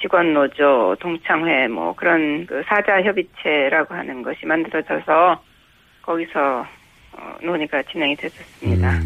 직원 0.00 0.34
노조 0.34 0.96
동창회 1.00 1.68
뭐 1.68 1.94
그런 1.94 2.46
그 2.46 2.62
사자 2.66 3.00
협의체라고 3.02 3.94
하는 3.94 4.22
것이 4.22 4.44
만들어져서 4.44 5.42
거기서 6.02 6.66
어, 7.12 7.36
논의가 7.42 7.82
진행이 7.90 8.16
됐었습니다. 8.16 8.90
음. 8.90 9.04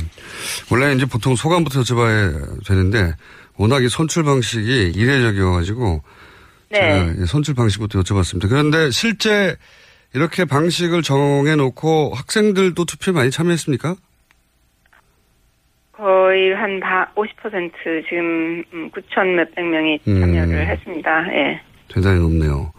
원래 0.70 0.92
이제 0.92 1.06
보통 1.06 1.34
소감부터 1.34 1.80
여쭤봐야 1.80 2.66
되는데 2.66 3.14
워낙 3.56 3.82
이 3.82 3.88
선출 3.88 4.24
방식이 4.24 4.92
이례적이어가지고 4.94 6.02
네. 6.70 7.26
선출 7.26 7.54
방식부터 7.54 8.00
여쭤봤습니다. 8.00 8.48
그런데 8.48 8.90
실제 8.90 9.56
이렇게 10.14 10.44
방식을 10.44 11.02
정해놓고 11.02 12.12
학생들도 12.14 12.84
투표에 12.84 13.14
많이 13.14 13.30
참여했습니까? 13.30 13.94
거의 15.92 16.52
한 16.54 16.80
50% 17.14 17.72
지금 18.08 18.64
9천 18.90 19.34
몇백 19.34 19.64
명이 19.66 19.98
참여를 20.04 20.54
음. 20.54 20.66
했습니다. 20.66 21.26
예. 21.34 21.60
대단히 21.88 22.18
높네요. 22.20 22.72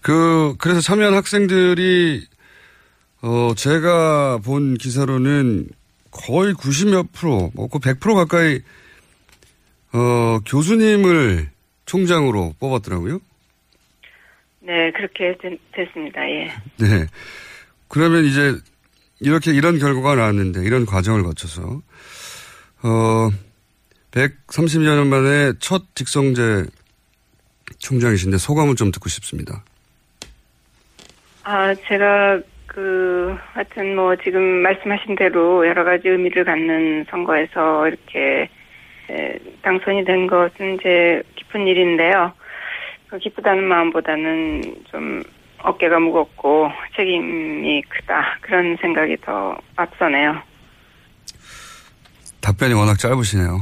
그, 0.00 0.54
그래서 0.58 0.80
참여한 0.80 1.12
학생들이, 1.14 2.22
어, 3.22 3.52
제가 3.54 4.38
본 4.38 4.74
기사로는 4.74 5.66
거의 6.10 6.54
90몇 6.54 7.12
프로, 7.12 7.50
뭐그 7.54 7.78
100% 7.80 8.14
가까이, 8.14 8.60
어, 9.92 10.38
교수님을 10.46 11.48
총장으로 11.84 12.54
뽑았더라고요. 12.58 13.18
네, 14.60 14.90
그렇게 14.92 15.36
된- 15.42 15.58
됐습니다. 15.72 16.22
예. 16.30 16.44
네. 16.78 17.06
그러면 17.88 18.24
이제 18.24 18.54
이렇게 19.20 19.50
이런 19.52 19.78
결과가 19.78 20.14
나왔는데 20.14 20.64
이런 20.64 20.86
과정을 20.86 21.22
거쳐서 21.24 21.82
어 22.82 23.30
130여 24.12 24.96
년 24.96 25.08
만에 25.08 25.52
첫 25.60 25.82
직성제 25.94 26.64
총장이신데 27.78 28.38
소감을 28.38 28.74
좀 28.74 28.90
듣고 28.90 29.08
싶습니다. 29.08 29.64
아, 31.44 31.74
제가 31.74 32.40
그 32.66 33.36
하여튼 33.52 33.96
뭐 33.96 34.14
지금 34.16 34.42
말씀하신 34.62 35.16
대로 35.16 35.66
여러 35.66 35.84
가지 35.84 36.08
의미를 36.08 36.44
갖는 36.44 37.06
선거에서 37.10 37.88
이렇게 37.88 38.48
에, 39.10 39.38
당선이 39.62 40.04
된 40.04 40.26
것은 40.26 40.76
이제 40.76 41.22
기쁜 41.34 41.66
일인데요. 41.66 42.32
그 43.08 43.18
기쁘다는 43.18 43.64
마음보다는 43.64 44.62
좀 44.90 45.22
어깨가 45.62 45.98
무겁고 45.98 46.70
책임이 46.94 47.82
크다 47.82 48.38
그런 48.40 48.76
생각이 48.80 49.16
더 49.22 49.58
앞서네요. 49.76 50.49
답변이 52.40 52.74
워낙 52.74 52.98
짧으시네요. 52.98 53.60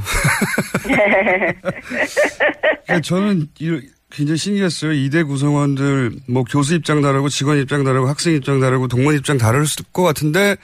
그러니까 2.85 3.01
저는 3.03 3.49
이- 3.59 3.81
굉장히 4.11 4.39
신기했어요. 4.39 4.93
이대 4.93 5.23
구성원들 5.23 6.13
뭐 6.29 6.45
교수 6.45 6.75
입장 6.75 7.03
다르고 7.03 7.29
직원 7.29 7.59
입장 7.59 7.85
다르고 7.85 8.09
학생 8.09 8.35
입장 8.35 8.59
다르고 8.61 8.89
동문 8.89 9.15
입장 9.17 9.37
다를 9.37 9.65
것 9.93 10.03
같은데 10.03 10.57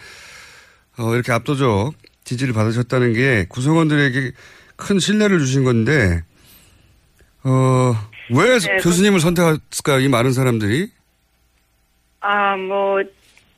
어, 0.97 1.15
이렇게 1.15 1.33
압도적 1.33 1.93
지지를 2.25 2.55
받으셨다는 2.55 3.13
게 3.13 3.45
구성원들에게 3.49 4.33
큰 4.77 4.99
신뢰를 4.99 5.39
주신 5.41 5.65
건데 5.65 6.23
어, 7.43 7.95
왜 8.31 8.59
네, 8.59 8.77
교수님을 8.79 9.21
선택했을까요? 9.21 10.01
이 10.01 10.09
많은 10.09 10.33
사람들이? 10.33 10.89
아, 12.21 12.57
뭐, 12.57 13.03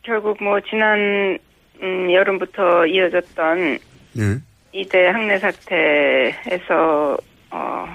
결국 0.03 0.43
뭐, 0.43 0.59
지난, 0.69 1.39
음, 1.81 2.13
여름부터 2.13 2.85
이어졌던 2.87 3.79
네. 4.17 4.39
이대 4.73 5.09
학내 5.09 5.39
사태에서, 5.39 7.19
어, 7.51 7.87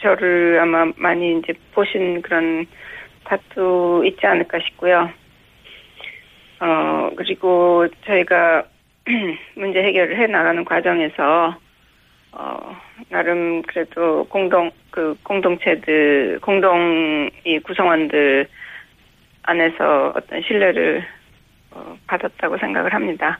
저를 0.00 0.60
아마 0.60 0.90
많이 0.96 1.38
이제 1.38 1.52
보신 1.72 2.22
그런 2.22 2.66
다투 3.24 4.04
있지 4.06 4.24
않을까 4.24 4.60
싶고요. 4.60 5.10
어, 6.60 7.10
그리고 7.16 7.88
저희가 8.06 8.64
문제 9.56 9.82
해결을 9.82 10.16
해 10.18 10.28
나가는 10.28 10.64
과정에서, 10.64 11.56
어, 12.30 12.76
나름 13.08 13.62
그래도 13.62 14.24
공동, 14.28 14.70
그 14.90 15.16
공동체들, 15.24 16.38
공동 16.40 17.28
이 17.44 17.58
구성원들 17.58 18.46
안에서 19.42 20.12
어떤 20.14 20.42
신뢰를 20.42 21.04
어, 21.72 21.96
받았다고 22.06 22.58
생각을 22.58 22.94
합니다. 22.94 23.38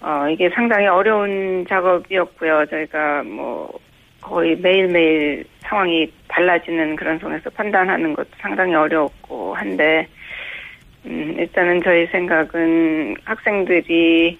어, 0.00 0.28
이게 0.28 0.48
상당히 0.50 0.86
어려운 0.86 1.66
작업이었고요. 1.68 2.66
저희가 2.66 3.22
뭐 3.24 3.78
거의 4.20 4.56
매일매일 4.56 5.44
상황이 5.60 6.10
달라지는 6.28 6.96
그런 6.96 7.18
속에서 7.18 7.50
판단하는 7.50 8.14
것도 8.14 8.28
상당히 8.38 8.74
어려웠고 8.74 9.54
한데 9.54 10.06
음, 11.06 11.34
일단은 11.38 11.82
저희 11.82 12.06
생각은 12.06 13.16
학생들이 13.24 14.38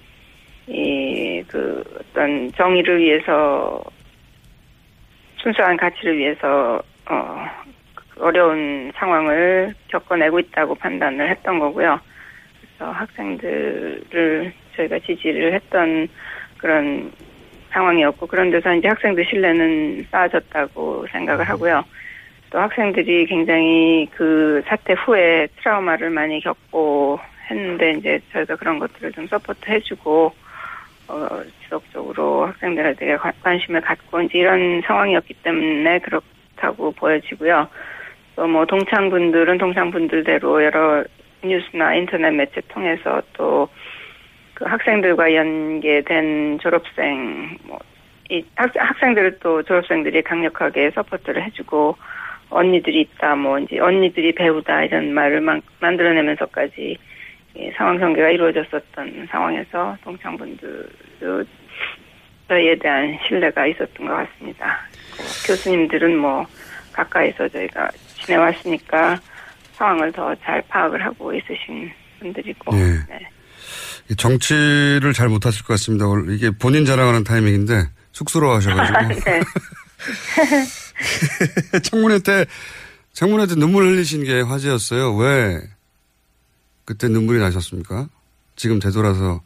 이 0.69 1.19
그 1.49 1.83
어떤 1.99 2.53
정의를 2.53 2.99
위해서 2.99 3.83
순수한 5.37 5.77
가치를 5.77 6.19
위해서 6.19 6.83
어 7.09 7.47
어려운 8.19 8.93
상황을 8.97 9.73
겪어내고 9.89 10.41
있다고 10.41 10.75
판단을 10.75 11.31
했던 11.31 11.59
거고요. 11.59 11.99
그래서 12.61 12.93
학생들을 12.93 14.53
저희가 14.79 14.99
지지를 15.01 15.53
했던 15.55 16.09
그런 16.57 17.11
상황이었고 17.71 18.27
그런 18.27 18.51
데서 18.51 18.75
이제 18.75 18.89
학생들 18.89 19.25
신뢰는 19.29 20.07
쌓아졌다고 20.11 21.07
생각을 21.11 21.45
하고요. 21.49 21.85
또 22.51 22.59
학생들이 22.59 23.27
굉장히 23.27 24.09
그 24.15 24.63
사태 24.67 24.95
후에 24.95 25.49
트라우마를 25.59 26.09
많이 26.11 26.41
겪고 26.41 27.21
했는데 27.51 27.93
이제 27.93 28.21
저희가 28.33 28.57
그런 28.57 28.79
것들을 28.79 29.13
좀 29.13 29.27
support 29.27 29.71
해주고 29.71 30.33
어, 31.09 31.29
지속적으로 31.63 32.53
관- 33.19 33.33
관심을 33.43 33.81
갖고 33.81 34.21
이제 34.23 34.39
이런 34.39 34.81
상황이었기 34.87 35.35
때문에 35.43 35.99
그렇다고 36.01 36.93
보여지고요. 36.93 37.69
또 38.37 38.47
뭐 38.47 38.65
동창분들은 38.67 39.59
동창분들대로 39.59 40.63
여러 40.63 41.05
뉴스나 41.43 41.95
인터넷 41.97 42.31
매체 42.31 42.61
통해서 42.69 43.21
또 43.33 43.69
그 44.59 44.65
학생들과 44.65 45.33
연계된 45.35 46.59
졸업생 46.59 47.57
뭐이 47.63 48.45
학생들을 48.55 49.39
또 49.39 49.63
졸업생들이 49.63 50.21
강력하게 50.23 50.91
support를 50.91 51.45
해주고 51.45 51.97
언니들이 52.51 53.03
있다 53.03 53.37
뭐 53.37 53.61
이제 53.61 53.79
언니들이 53.79 54.33
배우다 54.35 54.83
이런 54.83 55.15
말을 55.15 55.43
만, 55.43 55.63
만들어내면서까지 55.79 56.99
이 57.55 57.71
상황 57.77 58.01
전개가 58.01 58.31
이루어졌었던 58.31 59.29
상황에서 59.31 59.97
동창분들도 60.03 61.45
저희에 62.49 62.75
대한 62.81 63.17
신뢰가 63.29 63.65
있었던 63.67 64.09
것 64.09 64.13
같습니다. 64.13 64.81
그 65.13 65.53
교수님들은 65.53 66.19
뭐 66.19 66.45
가까이서 66.93 67.47
저희가 67.49 67.91
지내왔으니까 68.17 69.19
상황을 69.75 70.11
더 70.11 70.35
잘 70.43 70.61
파악을 70.67 71.05
하고 71.05 71.33
있으신 71.33 71.93
분들이고 72.19 72.75
예. 72.75 73.19
이 73.21 73.38
정치를 74.17 75.13
잘 75.13 75.29
못하실 75.29 75.65
것 75.65 75.75
같습니다. 75.75 76.07
이게 76.31 76.51
본인 76.51 76.85
자랑하는 76.85 77.25
타이밍인데 77.25 77.89
쑥스러워 78.13 78.57
하셔가지고. 78.57 78.99
네. 79.25 79.41
청문회 81.83 82.19
때, 82.21 82.47
청문회 83.13 83.47
때 83.47 83.55
눈물 83.55 83.85
흘리신 83.85 84.25
게 84.25 84.41
화제였어요. 84.41 85.15
왜 85.17 85.61
그때 86.85 87.09
눈물이 87.09 87.39
나셨습니까? 87.39 88.09
지금 88.57 88.79
되돌아서 88.79 89.41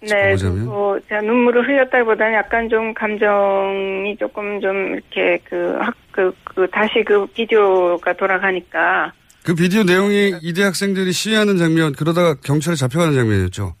네. 0.00 0.34
뭐 0.64 0.98
제가 1.08 1.20
눈물을 1.22 1.66
흘렸다기보다는 1.66 2.34
약간 2.34 2.68
좀 2.68 2.94
감정이 2.94 4.16
조금 4.18 4.60
좀 4.60 4.94
이렇게 4.94 5.38
그학그그 5.44 6.68
다시 6.72 7.02
그 7.04 7.26
비디오가 7.26 8.12
돌아가니까 8.12 9.12
그 9.48 9.54
비디오 9.54 9.82
내용이 9.82 10.34
이대 10.42 10.62
학생들이 10.62 11.10
시위하는 11.10 11.56
장면, 11.56 11.94
그러다가 11.94 12.34
경찰에 12.34 12.76
잡혀가는 12.76 13.14
장면이었죠. 13.14 13.74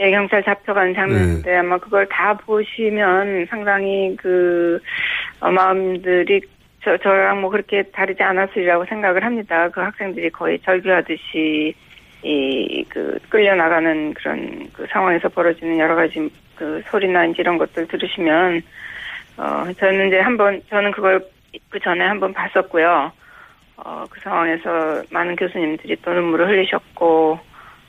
예, 0.00 0.10
경찰 0.10 0.42
잡혀간 0.44 0.94
장면인데 0.94 1.56
아마 1.56 1.78
그걸 1.78 2.06
다 2.06 2.34
보시면 2.34 3.46
상당히 3.46 4.14
그 4.16 4.80
어, 5.40 5.50
마음들이 5.50 6.40
저 6.84 6.96
저랑 6.98 7.40
뭐 7.40 7.50
그렇게 7.50 7.82
다르지 7.82 8.22
않았으리라고 8.22 8.84
생각을 8.86 9.24
합니다. 9.24 9.68
그 9.68 9.80
학생들이 9.80 10.30
거의 10.30 10.58
절규하듯이 10.60 11.74
이 12.22 12.68
그 12.88 13.18
끌려 13.28 13.54
나가는 13.54 14.12
그런 14.14 14.68
그 14.72 14.86
상황에서 14.90 15.28
벌어지는 15.28 15.78
여러 15.78 15.94
가지 15.94 16.28
그 16.56 16.82
소리나 16.90 17.26
이제 17.26 17.36
이런 17.40 17.58
것들 17.58 17.86
들으시면 17.86 18.60
어 19.36 19.64
저는 19.78 20.08
이제 20.08 20.18
한번 20.18 20.60
저는 20.68 20.90
그걸 20.92 21.24
그 21.70 21.78
전에 21.80 22.04
한번 22.04 22.32
봤었고요. 22.32 23.12
어 23.76 24.04
그 24.10 24.20
상황에서 24.20 25.02
많은 25.10 25.36
교수님들이 25.36 25.96
또 26.02 26.12
눈물을 26.12 26.48
흘리셨고 26.48 27.38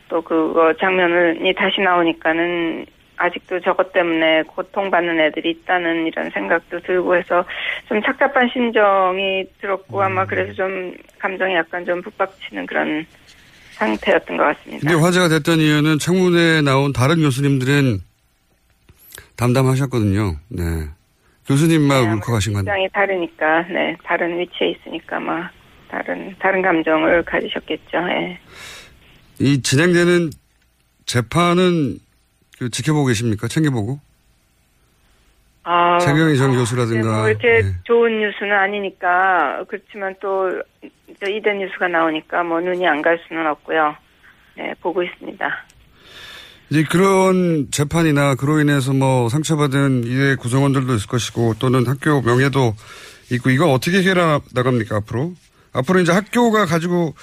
또 0.09 0.21
그거 0.21 0.73
장면이 0.79 1.53
다시 1.55 1.79
나오니까는 1.81 2.85
아직도 3.15 3.59
저것 3.61 3.91
때문에 3.93 4.43
고통받는 4.43 5.19
애들이 5.19 5.51
있다는 5.51 6.07
이런 6.07 6.29
생각도 6.29 6.79
들고 6.79 7.15
해서 7.15 7.43
좀 7.87 8.01
착잡한 8.01 8.49
심정이 8.51 9.45
들었고 9.61 10.01
아마 10.01 10.25
그래서 10.25 10.53
좀 10.53 10.93
감정이 11.19 11.53
약간 11.55 11.85
좀 11.85 12.01
북박치는 12.01 12.65
그런 12.65 13.05
상태였던 13.73 14.37
것 14.37 14.43
같습니다. 14.43 14.89
근데 14.89 15.01
화제가 15.01 15.27
됐던 15.29 15.59
이유는 15.59 15.99
청문회에 15.99 16.61
나온 16.61 16.93
다른 16.93 17.17
교수님들은 17.17 17.99
담담하셨거든요. 19.37 20.35
네. 20.49 20.63
교수님만 21.47 22.13
울컥하신 22.13 22.53
건데. 22.53 22.71
입장이 22.71 22.89
다르니까, 22.89 23.63
네, 23.63 23.97
다른 24.03 24.37
위치에 24.37 24.69
있으니까 24.69 25.17
아마 25.17 25.49
다른 25.89 26.35
다른 26.39 26.61
감정을 26.61 27.23
가지셨겠죠. 27.23 27.97
예. 27.97 28.39
이 29.39 29.61
진행되는 29.61 30.31
재판은 31.05 31.99
그 32.57 32.69
지켜보고 32.69 33.05
계십니까? 33.07 33.47
챙겨보고? 33.47 33.99
아, 35.63 35.99
최경희 35.99 36.37
전 36.37 36.51
네, 36.51 36.57
교수라든가. 36.57 37.17
뭐 37.19 37.29
이렇게 37.29 37.61
네. 37.61 37.73
좋은 37.83 38.19
뉴스는 38.19 38.51
아니니까 38.51 39.63
그렇지만 39.67 40.15
또저 40.21 41.29
이대 41.31 41.53
뉴스가 41.53 41.87
나오니까 41.87 42.43
뭐 42.43 42.59
눈이 42.59 42.87
안 42.87 43.01
갈 43.01 43.19
수는 43.27 43.45
없고요. 43.47 43.95
네, 44.57 44.73
보고 44.81 45.03
있습니다. 45.03 45.65
이제 46.71 46.83
그런 46.83 47.69
재판이나 47.71 48.35
그로 48.35 48.59
인해서 48.59 48.93
뭐 48.93 49.29
상처받은 49.29 50.03
이대 50.05 50.35
구성원들도 50.35 50.93
있을 50.95 51.07
것이고 51.07 51.55
또는 51.59 51.85
학교 51.87 52.21
명예도 52.21 52.75
있고 53.31 53.49
이거 53.49 53.71
어떻게 53.71 53.99
해결해 53.99 54.39
나갑니까 54.53 54.97
앞으로? 54.97 55.33
앞으로 55.73 55.99
이제 55.99 56.11
학교가 56.11 56.65
가지고 56.65 57.07
어, 57.07 57.13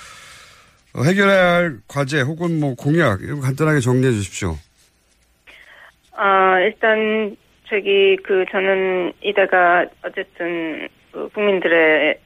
해결해야 1.04 1.54
할 1.54 1.76
과제 1.88 2.20
혹은 2.22 2.60
뭐 2.60 2.74
공약 2.74 3.20
이런 3.22 3.36
거 3.40 3.46
간단하게 3.46 3.80
정리해 3.80 4.12
주십시오. 4.12 4.56
아, 6.16 6.58
일단 6.60 7.36
저기 7.68 8.16
그 8.22 8.44
저는 8.50 9.12
이대가 9.22 9.84
어쨌든 10.02 10.88
그 11.12 11.28
국민들의 11.30 12.18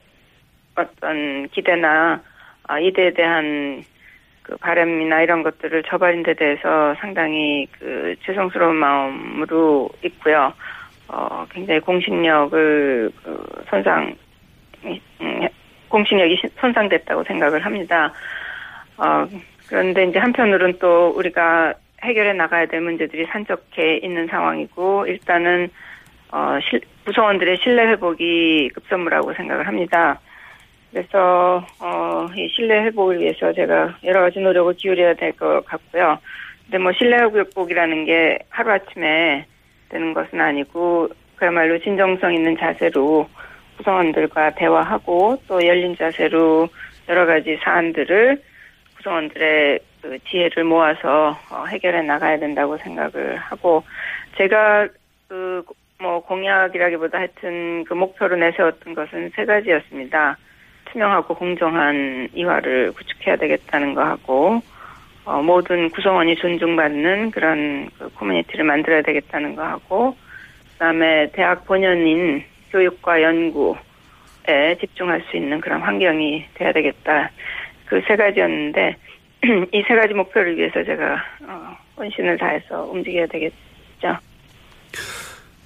어떤 0.75 1.47
기대나 1.49 2.21
아, 2.67 2.79
이대에 2.79 3.11
대한 3.13 3.83
그 4.43 4.55
바람이나 4.57 5.21
이런 5.21 5.43
것들을 5.43 5.83
저버린 5.83 6.23
데 6.23 6.33
대해서 6.33 6.95
상당히 6.99 7.67
그 7.79 8.15
죄송스러운 8.25 8.75
마음으로 8.75 9.89
있고요. 10.03 10.53
어, 11.07 11.45
굉장히 11.51 11.79
공신력을 11.81 13.11
그 13.23 13.63
손상 13.69 14.15
음, 14.85 15.47
공신력이 15.89 16.37
시- 16.37 16.53
손상됐다고 16.59 17.23
생각을 17.25 17.63
합니다. 17.65 18.13
어, 19.01 19.27
그런데 19.67 20.03
이제 20.05 20.19
한편으로는 20.19 20.77
또 20.79 21.09
우리가 21.15 21.73
해결해 22.03 22.33
나가야 22.33 22.67
될 22.67 22.81
문제들이 22.81 23.25
산적해 23.25 23.97
있는 24.03 24.27
상황이고 24.27 25.07
일단은 25.07 25.69
어, 26.31 26.59
실, 26.61 26.79
구성원들의 27.05 27.57
신뢰 27.57 27.87
회복이 27.87 28.69
급선무라고 28.75 29.33
생각을 29.33 29.65
합니다. 29.67 30.19
그래서 30.91 31.65
어, 31.79 32.27
이 32.35 32.47
신뢰 32.49 32.83
회복을 32.83 33.19
위해서 33.19 33.51
제가 33.53 33.97
여러 34.03 34.21
가지 34.21 34.39
노력을 34.39 34.71
기울여야 34.75 35.15
될 35.15 35.31
것 35.33 35.65
같고요. 35.65 36.19
근데 36.65 36.77
뭐 36.77 36.91
신뢰 36.93 37.17
회복이라는 37.17 38.05
게 38.05 38.39
하루 38.49 38.71
아침에 38.71 39.45
되는 39.89 40.13
것은 40.13 40.39
아니고 40.39 41.09
그야말로 41.37 41.79
진정성 41.79 42.35
있는 42.35 42.55
자세로 42.55 43.27
구성원들과 43.77 44.51
대화하고 44.51 45.41
또 45.47 45.65
열린 45.65 45.95
자세로 45.97 46.67
여러 47.09 47.25
가지 47.25 47.57
사안들을 47.63 48.50
구성원들의 49.01 49.79
그 50.01 50.17
지혜를 50.29 50.63
모아서 50.63 51.37
어, 51.51 51.65
해결해 51.65 52.01
나가야 52.01 52.39
된다고 52.39 52.77
생각을 52.77 53.37
하고 53.37 53.83
제가 54.37 54.87
그 55.27 55.63
뭐 56.01 56.19
공약이라기보다 56.21 57.19
하여튼 57.19 57.83
그 57.83 57.93
목표로 57.93 58.35
내세웠던 58.35 58.95
것은 58.95 59.31
세 59.35 59.45
가지였습니다. 59.45 60.37
투명하고 60.85 61.35
공정한 61.35 62.27
이화를 62.33 62.91
구축해야 62.93 63.35
되겠다는 63.37 63.93
거 63.93 64.03
하고 64.03 64.61
어, 65.23 65.41
모든 65.41 65.89
구성원이 65.91 66.35
존중받는 66.35 67.31
그런 67.31 67.89
그 67.97 68.09
커뮤니티를 68.15 68.65
만들어야 68.65 69.03
되겠다는 69.03 69.55
거 69.55 69.63
하고 69.63 70.17
그다음에 70.73 71.29
대학 71.33 71.65
본연인 71.65 72.43
교육과 72.71 73.21
연구에 73.21 74.77
집중할 74.79 75.21
수 75.29 75.37
있는 75.37 75.61
그런 75.61 75.81
환경이 75.81 76.45
돼야 76.55 76.71
되겠다. 76.73 77.29
그 77.91 77.99
세 78.07 78.15
가지였는데 78.15 78.95
이 79.73 79.83
세 79.87 79.95
가지 79.95 80.13
목표를 80.13 80.57
위해서 80.57 80.81
제가 80.83 81.15
어, 81.47 81.77
혼신을 81.97 82.37
다해서 82.37 82.83
움직여야 82.85 83.27
되겠죠. 83.27 84.17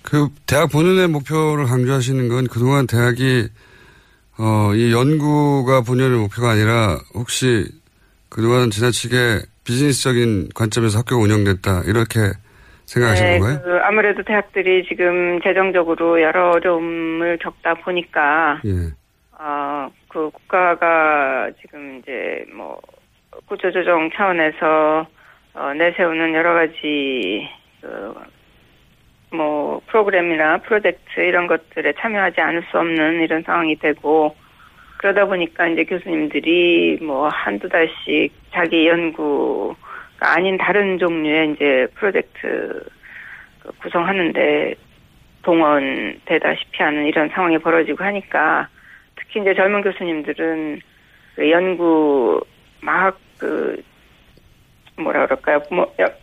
그 0.01 0.28
대학 0.47 0.71
본연의 0.71 1.07
목표를 1.09 1.65
강조하시는 1.65 2.28
건 2.30 2.47
그동안 2.47 2.88
대학이 2.88 3.47
어, 4.39 4.73
이 4.73 4.91
연구가 4.91 5.82
본연의 5.82 6.17
목표가 6.17 6.51
아니라 6.51 6.97
혹시 7.13 7.65
그동안 8.30 8.69
지나치게 8.71 9.41
비즈니스적인 9.63 10.49
관점에서 10.55 10.99
학교가 10.99 11.21
운영됐다 11.23 11.84
이렇게 11.86 12.17
생각하시는 12.86 13.32
네, 13.32 13.39
건가요? 13.39 13.61
그 13.63 13.78
아무래도 13.84 14.23
대학들이 14.23 14.86
지금 14.88 15.39
재정적으로 15.41 16.21
여러 16.21 16.51
어려움을 16.51 17.38
겪다 17.41 17.76
보니까 17.76 18.61
예. 18.65 18.93
어, 19.39 19.89
그 20.07 20.29
국가가 20.31 21.49
지금 21.61 21.99
이제 21.99 22.45
뭐 22.53 22.79
구조조정 23.47 24.09
차원에서 24.11 25.07
어, 25.53 25.73
내세우는 25.73 26.33
여러 26.33 26.53
가지 26.53 27.47
그 27.81 28.36
뭐 29.36 29.81
프로그램이나 29.88 30.57
프로젝트 30.59 31.19
이런 31.19 31.47
것들에 31.47 31.93
참여하지 31.99 32.41
않을 32.41 32.63
수 32.69 32.77
없는 32.77 33.21
이런 33.21 33.43
상황이 33.43 33.75
되고 33.75 34.36
그러다 34.97 35.25
보니까 35.25 35.67
이제 35.67 35.83
교수님들이 35.83 36.99
뭐 37.01 37.27
한두 37.27 37.69
달씩 37.69 38.31
자기 38.51 38.88
연구가 38.88 39.75
아닌 40.36 40.57
다른 40.57 40.97
종류의 40.97 41.51
이제 41.51 41.88
프로젝트 41.95 42.86
그 43.59 43.71
구성하는데 43.81 44.75
동원되다시피 45.43 46.81
하는 46.81 47.05
이런 47.05 47.29
상황이 47.29 47.57
벌어지고 47.57 48.03
하니까 48.03 48.67
특히 49.16 49.41
이제 49.41 49.53
젊은 49.53 49.82
교수님들은 49.82 50.82
그 51.36 51.51
연구 51.51 52.41
막 52.82 53.18
그 53.38 53.82
뭐라 54.97 55.26
그럴까요? 55.26 55.61
뭐 55.72 55.93
여- 55.99 56.13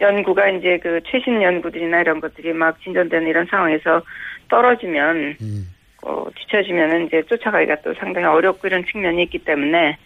연구가 0.00 0.48
이제 0.50 0.78
그 0.78 1.00
최신 1.06 1.42
연구들이나 1.42 2.00
이런 2.00 2.20
것들이 2.20 2.52
막 2.52 2.80
진전되는 2.82 3.28
이런 3.28 3.46
상황에서 3.46 4.02
떨어지면 4.48 5.36
어, 6.02 6.26
뒤처지면은 6.34 7.06
이제 7.06 7.22
쫓아가기가 7.22 7.76
또 7.82 7.92
상당히 7.94 8.26
어렵고 8.26 8.66
이런 8.66 8.84
측면이 8.84 9.22
있기 9.24 9.38
때문에 9.38 9.96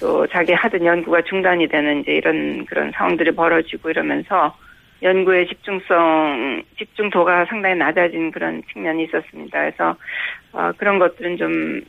또 0.00 0.26
자기 0.26 0.52
하던 0.52 0.84
연구가 0.84 1.22
중단이 1.22 1.66
되는 1.68 2.00
이제 2.00 2.12
이런 2.12 2.66
그런 2.66 2.92
상황들이 2.92 3.30
벌어지고 3.32 3.90
이러면서 3.90 4.56
연구의 5.02 5.46
집중성, 5.48 6.62
집중도가 6.78 7.44
상당히 7.46 7.74
낮아진 7.76 8.30
그런 8.30 8.62
측면이 8.72 9.04
있었습니다. 9.04 9.58
그래서 9.60 9.96
어, 10.52 10.72
그런 10.76 10.98
것들은 10.98 11.36
좀 11.36 11.82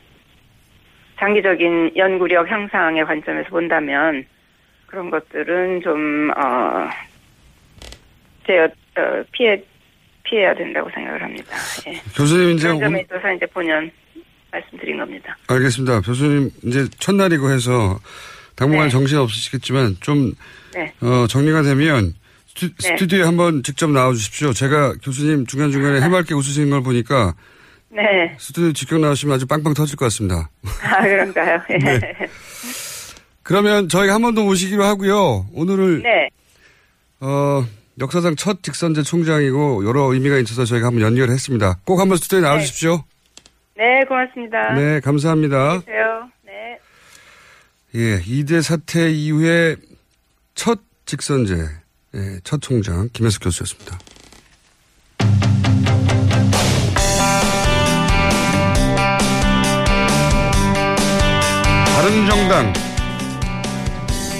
장기적인 1.18 1.92
연구력 1.96 2.50
향상의 2.50 3.04
관점에서 3.04 3.48
본다면 3.48 4.24
그런 4.86 5.10
것들은 5.10 5.80
좀 5.82 6.30
어, 6.36 6.88
제 8.46 8.58
어, 8.60 9.24
피해 9.32 9.62
피해야 10.24 10.54
된다고 10.54 10.90
생각을 10.90 11.22
합니다. 11.22 11.56
예. 11.86 11.94
교수님 12.14 12.56
이제 12.56 12.68
오늘- 12.68 13.00
있어서 13.00 13.32
이제 13.32 13.46
본연 13.46 13.90
말씀드린 14.52 14.98
겁니다. 14.98 15.36
알겠습니다. 15.48 16.02
교수님 16.02 16.50
이제 16.64 16.84
첫날이고 16.98 17.50
해서 17.50 17.98
당분간 18.54 18.90
정신 18.90 19.18
없으시겠지만 19.18 19.96
좀 20.00 20.32
네. 20.74 20.92
어, 21.00 21.26
정리가 21.26 21.62
되면 21.62 22.12
스튜, 22.58 22.74
네. 22.74 22.88
스튜디오에 22.88 23.22
한번 23.22 23.62
직접 23.62 23.88
나와 23.90 24.12
주십시오. 24.12 24.52
제가 24.52 24.94
교수님 25.02 25.46
중간중간에 25.46 26.00
해맑게 26.00 26.34
웃으시는 26.34 26.70
걸 26.70 26.82
보니까 26.82 27.34
네. 27.88 28.02
스튜디오 28.38 28.72
직접 28.72 28.98
나오시면 28.98 29.36
아주 29.36 29.46
빵빵 29.46 29.74
터질 29.74 29.96
것 29.96 30.06
같습니다. 30.06 30.50
아 30.82 31.02
그런가요? 31.02 31.60
예. 31.70 31.78
네. 31.78 32.00
그러면 33.44 33.88
저희가 33.88 34.14
한번 34.14 34.34
더 34.34 34.42
모시기로 34.42 34.84
하고요. 34.84 35.46
오늘을 35.52 36.02
네. 36.02 36.28
어, 37.20 37.64
역사상 38.00 38.34
첫 38.36 38.62
직선제 38.62 39.02
총장이고 39.02 39.86
여러 39.86 40.12
의미가 40.12 40.38
있어서 40.38 40.64
저희가 40.64 40.88
한번 40.88 41.02
연결했습니다. 41.02 41.80
꼭 41.84 42.00
한번 42.00 42.16
스튜디오에 42.18 42.40
나와 42.42 42.58
주십시오. 42.58 43.04
네, 43.76 44.04
고맙습니다. 44.08 44.72
네, 44.74 45.00
감사합니다. 45.00 45.56
안녕하세요. 45.56 46.30
네. 46.44 46.78
예, 47.94 48.22
이대 48.26 48.60
사태 48.60 49.10
이후에 49.10 49.76
첫 50.56 50.80
직선제, 51.06 51.54
예, 52.18 52.40
첫 52.42 52.60
총장 52.60 53.08
김혜숙 53.12 53.44
교수였습니다. 53.44 53.96
바른정당 61.94 62.72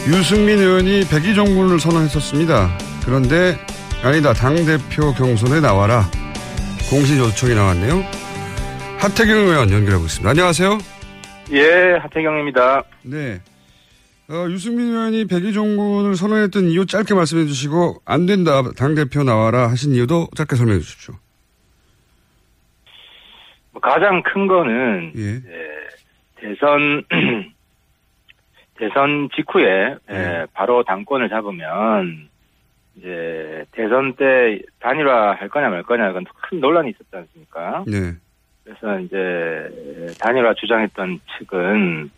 유승민 0.09 0.59
의원이 0.59 1.05
백의종군을 1.09 1.79
선언했었습니다. 1.79 2.79
그런데 3.05 3.57
아니다 4.03 4.33
당대표 4.33 5.13
경선에 5.15 5.61
나와라 5.61 6.05
공식 6.91 7.17
요청이 7.19 7.55
나왔네요. 7.55 8.03
하태경 8.99 9.37
의원 9.37 9.71
연결하고 9.71 10.05
있습니다. 10.07 10.29
안녕하세요. 10.29 10.79
예, 11.53 11.99
하태경입니다. 12.03 12.83
네. 13.03 13.41
어, 14.31 14.47
유승민 14.51 14.89
의원이 14.89 15.27
백의종군을 15.27 16.15
선언했던 16.15 16.65
이유 16.65 16.85
짧게 16.85 17.15
말씀해 17.15 17.47
주시고 17.47 18.03
안 18.05 18.27
된다 18.27 18.61
당 18.77 18.95
대표 18.95 19.23
나와라 19.25 19.71
하신 19.71 19.95
이유도 19.95 20.29
짧게 20.37 20.55
설명해 20.55 20.81
주십시오. 20.81 21.15
뭐 23.73 23.81
가장 23.81 24.23
큰 24.23 24.47
거는 24.47 25.13
예. 25.17 25.43
대선 26.37 27.05
대선 28.77 29.31
직후에 29.35 29.97
예, 30.11 30.47
바로 30.53 30.85
당권을 30.85 31.31
잡으면 31.31 32.29
이제 32.97 33.65
대선 33.73 34.13
때 34.15 34.61
단일화 34.81 35.37
할 35.37 35.49
거냐 35.49 35.71
말 35.71 35.83
거냐 35.83 36.09
그건 36.09 36.25
큰 36.43 36.61
논란이 36.61 36.91
있었지 36.91 37.09
않습니까? 37.13 37.85
네. 37.87 38.13
그래서 38.63 39.01
이제 39.01 40.15
단일화 40.21 40.53
주장했던 40.53 41.21
측은 41.39 42.11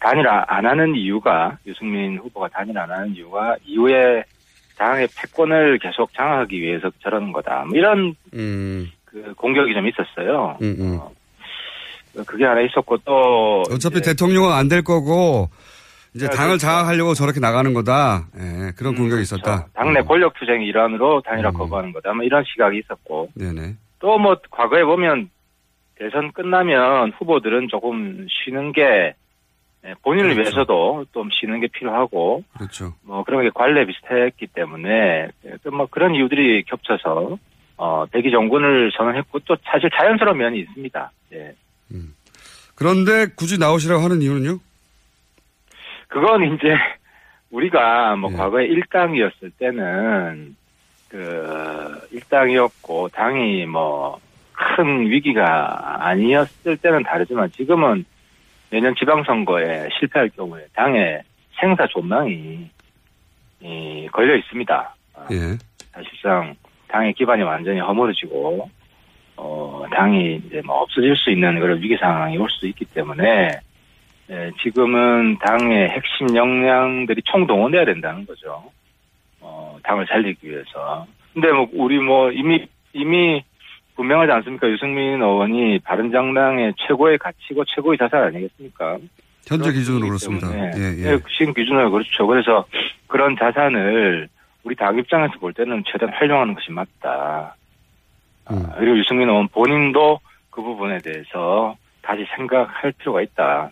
단일화 0.00 0.44
안 0.48 0.66
하는 0.66 0.94
이유가 0.94 1.56
유승민 1.66 2.18
후보가 2.18 2.48
단일화 2.48 2.82
안 2.84 2.90
하는 2.90 3.14
이유가 3.14 3.56
이후에 3.64 4.24
당의 4.76 5.08
패권을 5.16 5.78
계속 5.78 6.12
장악하기 6.14 6.60
위해서 6.60 6.90
저러는 7.02 7.32
거다. 7.32 7.64
뭐 7.66 7.76
이런 7.76 8.14
음, 8.34 8.90
그 9.04 9.32
공격이 9.36 9.72
좀 9.72 9.86
있었어요. 9.88 10.58
음, 10.60 10.76
음. 10.78 11.00
그게 12.26 12.44
하나 12.44 12.60
있었고 12.62 12.96
또 13.04 13.62
어차피 13.70 14.00
대통령은 14.00 14.50
안 14.52 14.68
될 14.68 14.82
거고 14.82 15.48
이제 16.14 16.26
네, 16.28 16.34
당을 16.34 16.52
그렇죠. 16.52 16.66
장악하려고 16.66 17.12
저렇게 17.14 17.40
나가는 17.40 17.72
거다. 17.74 18.26
예, 18.38 18.72
그런 18.76 18.94
공격이 18.94 19.20
있었다. 19.22 19.66
당내 19.74 20.00
권력 20.02 20.32
투쟁의 20.34 20.66
일환으로 20.68 21.20
단일화 21.22 21.50
거부하는 21.50 21.92
거다. 21.92 22.14
뭐 22.14 22.24
이런 22.24 22.42
시각이 22.44 22.78
있었고 22.78 23.30
네네. 23.34 23.74
또 23.98 24.16
뭐 24.18 24.36
과거에 24.50 24.82
보면 24.84 25.28
대선 25.98 26.32
끝나면 26.32 27.12
후보들은 27.18 27.68
조금 27.70 28.26
쉬는 28.30 28.72
게 28.72 28.82
예, 28.82 29.14
본인을 30.02 30.34
그렇죠. 30.34 30.40
위해서도 30.40 31.06
좀 31.12 31.28
쉬는 31.32 31.60
게 31.60 31.68
필요하고 31.68 32.44
그렇죠. 32.56 32.94
뭐 33.02 33.24
그런 33.24 33.42
게 33.42 33.50
관례 33.54 33.84
비슷했기 33.86 34.48
때문에 34.48 35.28
예, 35.44 35.50
그뭐 35.62 35.86
그런 35.90 36.14
이유들이 36.14 36.64
겹쳐서 36.64 37.38
어 37.76 38.04
대기 38.10 38.30
정군을 38.30 38.92
선언했고 38.96 39.40
또 39.40 39.56
사실 39.64 39.90
자연스러운 39.90 40.38
면이 40.38 40.58
있습니다. 40.60 41.10
예. 41.34 41.54
그런데 42.74 43.26
굳이 43.34 43.58
나오시라고 43.58 44.02
하는 44.02 44.20
이유는요? 44.20 44.58
그건 46.08 46.54
이제 46.54 46.74
우리가 47.50 48.16
뭐 48.16 48.30
과거에 48.30 48.66
일당이었을 48.66 49.50
때는 49.58 50.56
그 51.08 52.08
일당이었고 52.12 53.08
당이 53.10 53.66
뭐 53.66 54.20
큰 54.56 55.10
위기가 55.10 56.06
아니었을 56.06 56.78
때는 56.78 57.02
다르지만 57.02 57.50
지금은 57.52 58.04
내년 58.70 58.94
지방선거에 58.96 59.88
실패할 59.98 60.30
경우에 60.30 60.66
당의 60.74 61.22
생사 61.60 61.86
존망이 61.86 62.68
이, 63.60 64.08
걸려 64.12 64.36
있습니다. 64.36 64.94
예. 65.32 65.36
사실상 65.92 66.54
당의 66.88 67.12
기반이 67.14 67.42
완전히 67.42 67.80
허물어지고 67.80 68.68
어 69.36 69.84
당이 69.92 70.42
이제 70.46 70.62
뭐 70.64 70.82
없어질 70.82 71.16
수 71.16 71.30
있는 71.30 71.58
그런 71.60 71.80
위기 71.80 71.96
상황이 71.96 72.38
올수 72.38 72.66
있기 72.66 72.84
때문에 72.86 73.50
예, 74.30 74.50
지금은 74.62 75.38
당의 75.38 75.88
핵심 75.88 76.34
역량들이 76.34 77.22
총동원돼야 77.24 77.84
된다는 77.84 78.26
거죠. 78.26 78.70
어 79.40 79.78
당을 79.82 80.06
살리기 80.06 80.48
위해서. 80.48 81.06
근데 81.32 81.52
뭐 81.52 81.68
우리 81.72 81.98
뭐 81.98 82.30
이미 82.30 82.66
이미 82.92 83.42
분명하지 83.96 84.30
않습니까? 84.32 84.68
유승민 84.70 85.22
의원이 85.22 85.80
바른정당의 85.80 86.74
최고의 86.86 87.18
가치고 87.18 87.64
최고의 87.64 87.98
자산 87.98 88.24
아니겠습니까? 88.24 88.98
현재 89.46 89.72
기준으로 89.72 90.06
그렇습니다. 90.06 90.52
예, 90.54 90.82
예. 90.98 91.10
네, 91.10 91.18
지금 91.38 91.54
기준으로 91.54 91.90
그렇죠. 91.90 92.26
그래서 92.26 92.66
그런 93.06 93.36
자산을 93.38 94.28
우리 94.64 94.74
당 94.74 94.98
입장에서 94.98 95.34
볼 95.38 95.52
때는 95.52 95.84
최대한 95.86 96.12
활용하는 96.14 96.54
것이 96.54 96.70
맞다. 96.72 97.56
음. 98.50 98.66
아, 98.68 98.74
그리고 98.78 98.98
유승민 98.98 99.28
의원 99.28 99.48
본인도 99.48 100.20
그 100.50 100.62
부분에 100.62 100.98
대해서 100.98 101.76
다시 102.02 102.26
생각할 102.36 102.92
필요가 102.98 103.22
있다. 103.22 103.70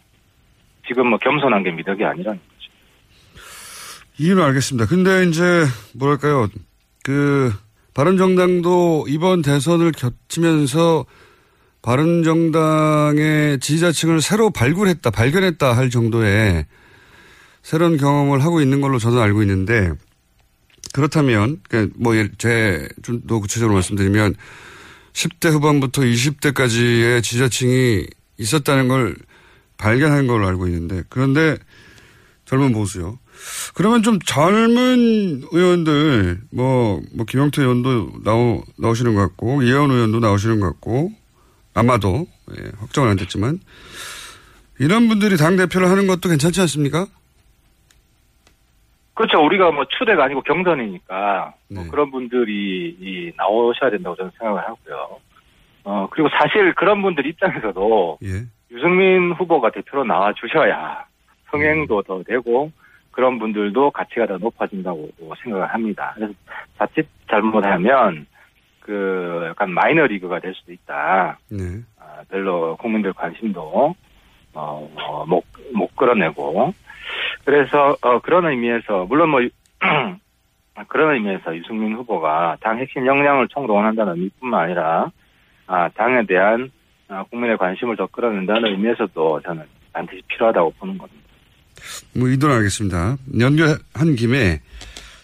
지금 0.87 1.09
뭐 1.09 1.19
겸손한 1.19 1.63
게 1.63 1.71
미덕이 1.71 2.05
아니라는 2.05 2.39
거죠. 2.39 2.71
이유는 4.19 4.43
알겠습니다. 4.43 4.87
근데 4.87 5.25
이제 5.25 5.65
뭐랄까요? 5.99 6.49
그 7.03 7.53
바른정당도 7.95 9.07
이번 9.09 9.43
대선을 9.43 9.93
겹치면서 9.93 11.07
바른정당의 11.81 13.61
지지자층을 13.61 14.21
새로 14.21 14.51
발굴했다, 14.51 15.11
발견했다 15.11 15.77
할 15.77 15.91
정도의 15.91 16.67
새로운 17.63 17.97
경험을 17.97 18.43
하고 18.43 18.61
있는 18.61 18.81
걸로 18.81 18.99
저는 18.99 19.19
알고 19.19 19.43
있는데 19.43 19.93
그렇다면 20.93 21.61
뭐제좀 21.95 23.23
더 23.27 23.39
구체적으로 23.39 23.75
말씀드리면 23.75 24.35
10대 25.13 25.51
후반부터 25.53 26.03
20대까지의 26.03 27.23
지지자층이 27.23 28.07
있었다는 28.39 28.89
걸 28.89 29.17
발견한 29.77 30.27
걸로 30.27 30.47
알고 30.49 30.67
있는데 30.69 31.03
그런데 31.09 31.57
젊은 32.45 32.73
보수요. 32.73 33.19
그러면 33.75 34.03
좀 34.03 34.19
젊은 34.21 35.43
의원들, 35.51 36.39
뭐, 36.53 37.01
뭐, 37.15 37.27
김영태 37.27 37.63
의원도 37.63 38.23
나오, 38.25 38.63
나오시는 38.79 39.15
것 39.15 39.21
같고, 39.21 39.63
이혜원 39.63 39.91
의원도 39.91 40.21
나오시는 40.21 40.61
것 40.61 40.67
같고, 40.67 41.11
아마도, 41.75 42.27
예, 42.57 42.71
확정은 42.79 43.11
안 43.11 43.17
됐지만, 43.17 43.59
이런 44.79 45.09
분들이 45.09 45.37
당 45.37 45.57
대표를 45.57 45.89
하는 45.89 46.07
것도 46.07 46.29
괜찮지 46.29 46.61
않습니까? 46.61 47.07
그렇죠. 49.15 49.45
우리가 49.45 49.71
뭐 49.71 49.85
추대가 49.97 50.25
아니고 50.25 50.43
경선이니까 50.43 51.55
뭐 51.71 51.85
그런 51.89 52.11
분들이 52.11 52.97
이 53.01 53.33
나오셔야 53.37 53.91
된다고 53.91 54.17
저는 54.17 54.33
생각을 54.39 54.61
하고요. 54.61 55.19
어 55.85 56.09
그리고 56.11 56.29
사실 56.31 56.75
그런 56.75 57.01
분들 57.01 57.25
입장에서도 57.27 58.19
유승민 58.73 59.33
후보가 59.33 59.71
대표로 59.71 60.05
나와 60.05 60.33
주셔야 60.33 61.05
성행도 61.51 62.03
더 62.03 62.23
되고 62.25 62.73
그런 63.15 63.39
분들도 63.39 63.93
가치가 63.93 64.27
더 64.27 64.39
높아진다고 64.39 65.09
생각을 65.43 65.69
합니다. 65.69 66.13
그래서 66.17 66.35
자칫 66.77 67.07
잘못하면 67.31 68.27
그 68.81 69.47
약간 69.49 69.71
마이너 69.71 70.05
리그가 70.07 70.41
될 70.41 70.53
수도 70.55 70.73
있다. 70.73 71.39
네. 71.49 71.81
아, 71.99 72.23
별로 72.29 72.77
국민들 72.77 73.13
관심도 73.13 73.95
어, 74.55 75.25
못, 75.29 75.45
못 75.73 75.95
끌어내고 75.97 76.75
그래서 77.45 77.97
어, 78.03 78.19
그런 78.19 78.47
의미에서 78.47 79.07
물론 79.07 79.31
뭐 79.31 79.41
그런 80.89 81.15
의미에서 81.15 81.57
유승민 81.57 81.95
후보가 81.95 82.57
당 82.61 82.79
핵심 82.79 83.07
역량을 83.07 83.47
총동원한다는 83.49 84.15
의미뿐만 84.15 84.61
아니라 84.61 85.11
아, 85.69 85.89
당에 85.91 86.27
대한 86.27 86.73
아, 87.09 87.23
국민의 87.31 87.59
관심을 87.59 87.97
더 87.97 88.07
끌어낸다는 88.07 88.71
의미에서도 88.73 89.41
저는 89.43 89.63
반드시 89.93 90.21
필요하다고 90.27 90.73
보는 90.81 90.99
겁니다. 90.99 91.24
뭐, 92.13 92.29
의도는 92.29 92.55
알겠습니다. 92.57 93.17
연결한 93.39 94.17
김에 94.17 94.61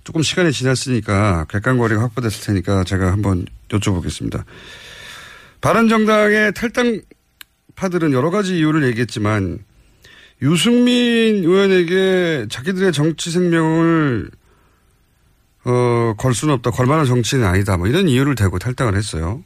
조금 0.05 0.23
시간이 0.23 0.53
지났으니까 0.53 1.47
객관거리가 1.49 2.01
확보됐을 2.03 2.47
테니까 2.47 2.85
제가 2.85 3.13
한번 3.13 3.47
여쭤보겠습니다. 3.69 4.45
바른정당의 5.61 6.55
탈당파들은 6.55 8.13
여러 8.13 8.31
가지 8.31 8.59
이유를 8.59 8.85
얘기했지만 8.89 9.59
유승민 10.43 11.45
의원에게 11.45 12.47
자기들의 12.51 12.93
정치 12.93 13.31
생명을 13.31 14.31
어, 15.65 16.15
걸 16.17 16.35
수는 16.35 16.55
없다. 16.55 16.71
걸만한 16.71 17.05
정치는 17.05 17.45
아니다. 17.45 17.77
뭐 17.77 17.87
이런 17.87 18.09
이유를 18.09 18.35
대고 18.35 18.59
탈당을 18.59 18.97
했어요. 18.97 19.45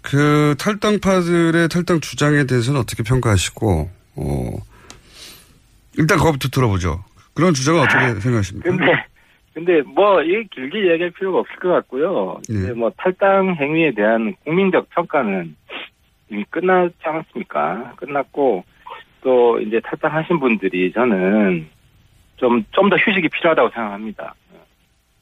그 0.00 0.54
탈당파들의 0.58 1.68
탈당 1.68 2.00
주장에 2.00 2.44
대해서는 2.44 2.78
어떻게 2.78 3.02
평가하시고, 3.02 3.90
어, 4.16 4.56
일단 5.98 6.18
그것부터 6.18 6.48
들어보죠. 6.48 7.04
그런 7.34 7.54
주장은 7.54 7.80
어떻게 7.82 8.20
생각하십니까? 8.20 8.70
근데 8.70 9.04
근데 9.54 9.82
뭐 9.82 10.20
이 10.22 10.44
길게 10.50 10.86
이야기할 10.86 11.10
필요가 11.12 11.38
없을 11.40 11.56
것 11.56 11.68
같고요. 11.68 12.40
네. 12.48 12.72
뭐 12.72 12.90
탈당 12.96 13.54
행위에 13.54 13.92
대한 13.94 14.34
국민적 14.44 14.88
평가는 14.90 15.54
이미 16.30 16.44
끝났지 16.50 16.94
않았습니까? 17.02 17.92
끝났고 17.96 18.64
또 19.22 19.60
이제 19.60 19.80
탈당하신 19.80 20.40
분들이 20.40 20.92
저는 20.92 21.66
좀 22.36 22.64
좀 22.72 22.90
더 22.90 22.96
휴식이 22.96 23.28
필요하다고 23.28 23.70
생각합니다. 23.70 24.34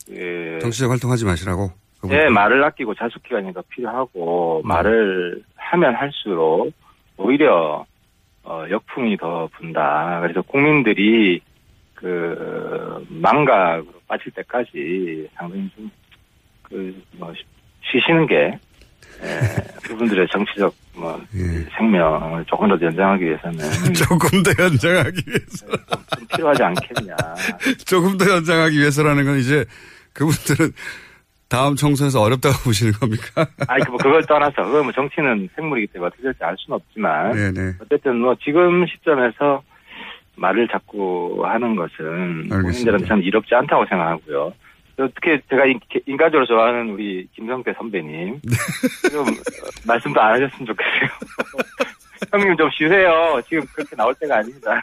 그 0.07 0.59
정치적 0.63 0.91
활동하지 0.91 1.25
마시라고. 1.25 1.71
제 2.09 2.29
말을 2.29 2.65
아끼고 2.65 2.95
자숙 2.95 3.23
기간이 3.23 3.53
더 3.53 3.63
필요하고 3.69 4.63
말을 4.65 5.43
하면 5.57 5.95
할수록 5.95 6.73
오히려 7.17 7.85
어, 8.45 8.65
역풍이 8.69 9.17
더 9.17 9.49
분다. 9.57 10.21
그래서 10.21 10.43
국민들이 10.43 11.41
그 11.95 13.07
망각으로 13.09 14.01
빠질 14.09 14.33
때까지 14.33 15.29
상당히 15.37 15.71
좀그뭐 16.69 17.33
쉬시는 17.83 18.27
게 18.27 18.59
예, 19.23 19.39
그분들의 19.85 20.27
정치적 20.33 20.75
뭐 20.95 21.21
생명을 21.77 22.45
조금 22.47 22.69
더 22.69 22.85
연장하기 22.85 23.25
위해서는 23.25 23.59
조금 23.95 24.43
더 24.43 24.51
연장하기 24.59 25.23
위해서 25.27 25.67
좀 26.17 26.27
필요하지 26.27 26.63
않겠냐. 26.63 27.17
조금 27.87 28.19
더 28.19 28.29
연장하기 28.29 28.79
위해서라는 28.79 29.25
건 29.25 29.39
이제 29.39 29.65
그분들은 30.13 30.73
다음 31.53 31.77
총선에서 31.77 32.23
어렵다고 32.23 32.55
보시는 32.65 32.93
겁니까? 32.95 33.47
아니, 33.69 33.85
뭐, 33.89 33.99
그걸 33.99 34.25
떠나서, 34.25 34.65
그건 34.65 34.85
뭐 34.85 34.93
정치는 34.93 35.51
생물이기 35.55 35.93
때문에 35.93 36.07
어떻게 36.09 36.23
될지 36.23 36.43
알 36.43 36.57
수는 36.59 36.77
없지만, 36.77 37.33
네네. 37.53 37.75
어쨌든 37.81 38.17
뭐, 38.21 38.35
지금 38.43 38.87
시점에서 38.87 39.63
말을 40.37 40.67
자꾸 40.69 41.43
하는 41.45 41.77
것은, 41.77 42.49
국민들한테 42.49 43.07
저는 43.07 43.23
이롭지 43.23 43.55
않다고 43.55 43.85
생각하고요. 43.87 44.53
어떻게 44.99 45.41
제가 45.51 45.67
인- 45.67 45.81
인간적으로 46.07 46.47
좋아하는 46.47 46.91
우리 46.91 47.27
김성태 47.35 47.75
선배님, 47.77 48.41
좀, 49.11 49.21
어, 49.29 49.33
말씀도 49.87 50.21
안 50.21 50.33
하셨으면 50.35 50.67
좋겠어요. 50.67 51.11
형님 52.33 52.57
좀 52.57 52.71
쉬세요. 52.71 53.41
지금 53.49 53.65
그렇게 53.75 53.95
나올 53.97 54.15
때가 54.15 54.39
아닙니다. 54.39 54.81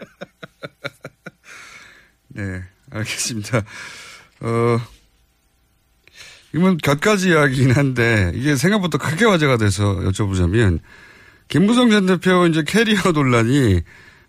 네, 2.30 2.62
알겠습니다. 2.92 3.58
어, 4.42 4.78
이건 6.54 6.78
곁가지 6.78 7.30
이야기긴 7.30 7.72
한데, 7.72 8.32
이게 8.34 8.56
생각보다 8.56 8.98
크게 8.98 9.26
화제가 9.26 9.58
돼서 9.58 9.96
여쭤보자면, 9.98 10.80
김부성 11.48 11.90
전 11.90 12.06
대표 12.06 12.46
이제 12.48 12.64
캐리어 12.66 13.12
논란이 13.14 13.82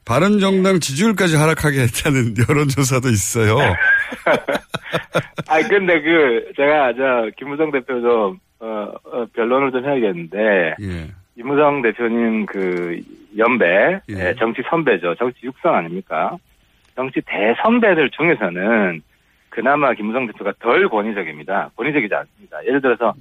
바른정당 0.05 0.81
지지율까지 0.81 1.37
하락하게 1.37 1.83
했다는 1.83 2.35
여론조사도 2.49 3.09
있어요. 3.11 3.57
아니, 5.49 5.68
근데 5.68 6.01
그, 6.01 6.53
제가, 6.57 6.93
저, 6.95 7.31
김무성 7.37 7.71
대표 7.71 8.01
좀, 8.01 8.39
어, 8.61 8.93
어, 9.05 9.27
변론을 9.35 9.71
좀 9.73 9.85
해야겠는데, 9.85 10.75
예. 10.81 11.07
김무성 11.37 11.83
대표님 11.83 12.47
그, 12.47 13.01
연배, 13.39 14.01
예, 14.09 14.35
정치 14.39 14.62
선배죠. 14.68 15.14
정치 15.14 15.39
육성 15.45 15.75
아닙니까? 15.75 16.37
정치 16.97 17.21
대선배들 17.25 18.11
중에서는, 18.11 19.03
그나마 19.51 19.92
김무성 19.94 20.26
대표가 20.26 20.53
덜 20.61 20.88
권위적입니다. 20.88 21.70
권위적이지 21.76 22.14
않습니다. 22.14 22.64
예를 22.64 22.80
들어서, 22.80 23.12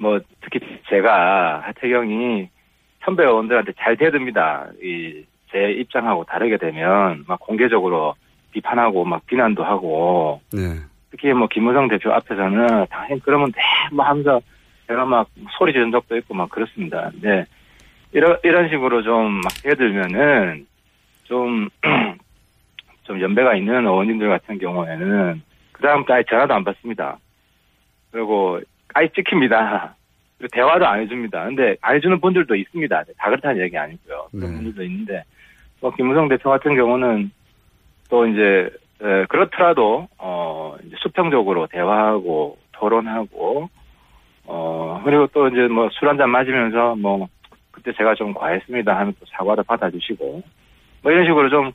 뭐, 0.00 0.18
특히 0.40 0.60
제가, 0.88 1.60
하태경이 1.66 2.48
선배 3.04 3.22
의원들한테 3.24 3.72
잘 3.78 3.96
대듭니다. 3.96 4.66
이, 4.82 5.24
제 5.54 5.70
입장하고 5.70 6.24
다르게 6.24 6.56
되면 6.56 7.24
막 7.28 7.38
공개적으로 7.38 8.14
비판하고 8.50 9.04
막 9.04 9.24
비난도 9.26 9.62
하고 9.62 10.40
네. 10.52 10.80
특히 11.10 11.32
뭐 11.32 11.46
김무성 11.46 11.86
대표 11.86 12.12
앞에서는 12.12 12.86
당연히 12.90 13.20
그러면 13.20 13.52
네뭐 13.92 14.04
하면서 14.04 14.40
제가 14.88 15.04
막 15.04 15.28
소리 15.56 15.72
지른 15.72 15.92
적도 15.92 16.16
있고 16.16 16.34
막 16.34 16.50
그렇습니다. 16.50 17.10
근데 17.12 17.44
이런 18.12 18.36
이런 18.42 18.68
식으로 18.68 19.02
좀 19.02 19.40
막 19.44 19.52
대들면은 19.62 20.66
좀 21.24 21.68
좀 23.04 23.20
연배가 23.20 23.54
있는 23.54 23.86
의원님들 23.86 24.28
같은 24.28 24.58
경우에는 24.58 25.42
그 25.72 25.82
다음 25.82 26.04
아예 26.08 26.22
전화도 26.28 26.54
안 26.54 26.64
받습니다. 26.64 27.18
그리고 28.10 28.60
아예 28.94 29.08
찍힙니다. 29.08 29.94
그리고 30.38 30.50
대화도 30.52 30.86
안 30.86 31.00
해줍니다. 31.00 31.44
근데 31.44 31.76
안 31.80 31.96
해주는 31.96 32.20
분들도 32.20 32.54
있습니다. 32.54 33.04
다 33.16 33.30
그렇다는 33.30 33.62
얘기 33.62 33.76
아니고요. 33.78 34.28
그런 34.32 34.50
네. 34.50 34.56
분들도 34.56 34.82
있는데 34.84 35.22
뭐 35.80 35.90
김무성 35.94 36.28
대표 36.28 36.50
같은 36.50 36.74
경우는 36.74 37.30
또 38.08 38.26
이제 38.26 38.70
에, 39.02 39.24
그렇더라도 39.26 40.08
어 40.18 40.76
이제 40.86 40.96
수평적으로 41.00 41.66
대화하고 41.66 42.58
토론하고 42.72 43.68
어 44.46 45.00
그리고 45.04 45.26
또 45.28 45.48
이제 45.48 45.66
뭐 45.68 45.88
술 45.92 46.08
한잔 46.08 46.30
마시면서 46.30 46.96
뭐 46.96 47.28
그때 47.70 47.92
제가 47.92 48.14
좀 48.14 48.32
과했습니다 48.34 48.96
하면 48.96 49.14
또 49.18 49.26
사과도 49.26 49.62
받아주시고 49.64 50.42
뭐 51.02 51.12
이런 51.12 51.24
식으로 51.26 51.50
좀 51.50 51.72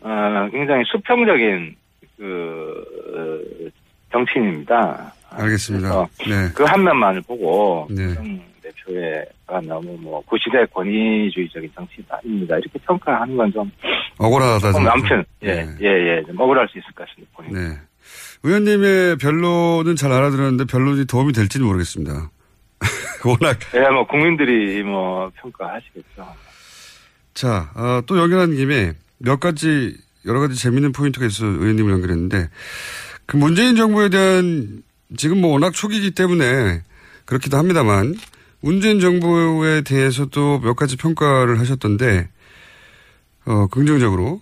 어, 0.00 0.48
굉장히 0.52 0.82
수평적인 0.86 1.76
그 2.16 2.84
어, 3.14 3.70
정치인입니다. 4.12 5.12
알겠습니다. 5.30 6.06
네. 6.26 6.52
그 6.54 6.64
한 6.64 6.82
면만을 6.82 7.20
보고 7.22 7.86
네. 7.90 8.14
정 8.14 8.40
대표가 8.62 9.60
너무 9.62 9.96
뭐 10.00 10.20
구시대 10.22 10.64
권위주의적인 10.72 11.70
정치가 11.74 12.16
아닙니다. 12.16 12.56
이렇게 12.56 12.78
평가하는 12.86 13.36
건 13.36 13.52
좀 13.52 13.70
억울하다. 14.18 14.72
생각- 14.72 14.92
아무튼 14.94 15.24
예예예 15.42 16.22
좀 16.26 16.40
억울할 16.40 16.66
수 16.68 16.78
있을 16.78 16.90
것 16.92 17.06
같습니다. 17.06 17.30
본인. 17.36 17.54
네. 17.54 17.76
의원님의 18.42 19.16
변론은 19.18 19.96
잘 19.96 20.12
알아들었는데 20.12 20.64
변론이 20.64 21.06
도움이 21.06 21.32
될지는 21.32 21.66
모르겠습니다. 21.66 22.30
워낙 23.26 23.58
예, 23.74 23.80
뭐 23.90 24.06
국민들이 24.06 24.82
뭐 24.82 25.30
평가하시겠죠. 25.36 26.26
자, 27.34 27.70
어, 27.76 28.00
또 28.06 28.16
연결한 28.18 28.54
김에 28.54 28.92
몇 29.18 29.40
가지, 29.40 29.96
여러 30.24 30.40
가지 30.40 30.56
재밌는 30.56 30.92
포인트가 30.92 31.26
있어 31.26 31.46
의원님을 31.46 31.92
연결했는데, 31.92 32.48
그 33.26 33.36
문재인 33.36 33.76
정부에 33.76 34.08
대한, 34.08 34.82
지금 35.16 35.40
뭐 35.40 35.52
워낙 35.52 35.72
초기이기 35.72 36.12
때문에 36.12 36.82
그렇기도 37.24 37.56
합니다만, 37.56 38.14
문재인 38.60 39.00
정부에 39.00 39.82
대해서도 39.82 40.60
몇 40.60 40.74
가지 40.74 40.96
평가를 40.96 41.60
하셨던데, 41.60 42.28
어, 43.46 43.66
긍정적으로. 43.68 44.40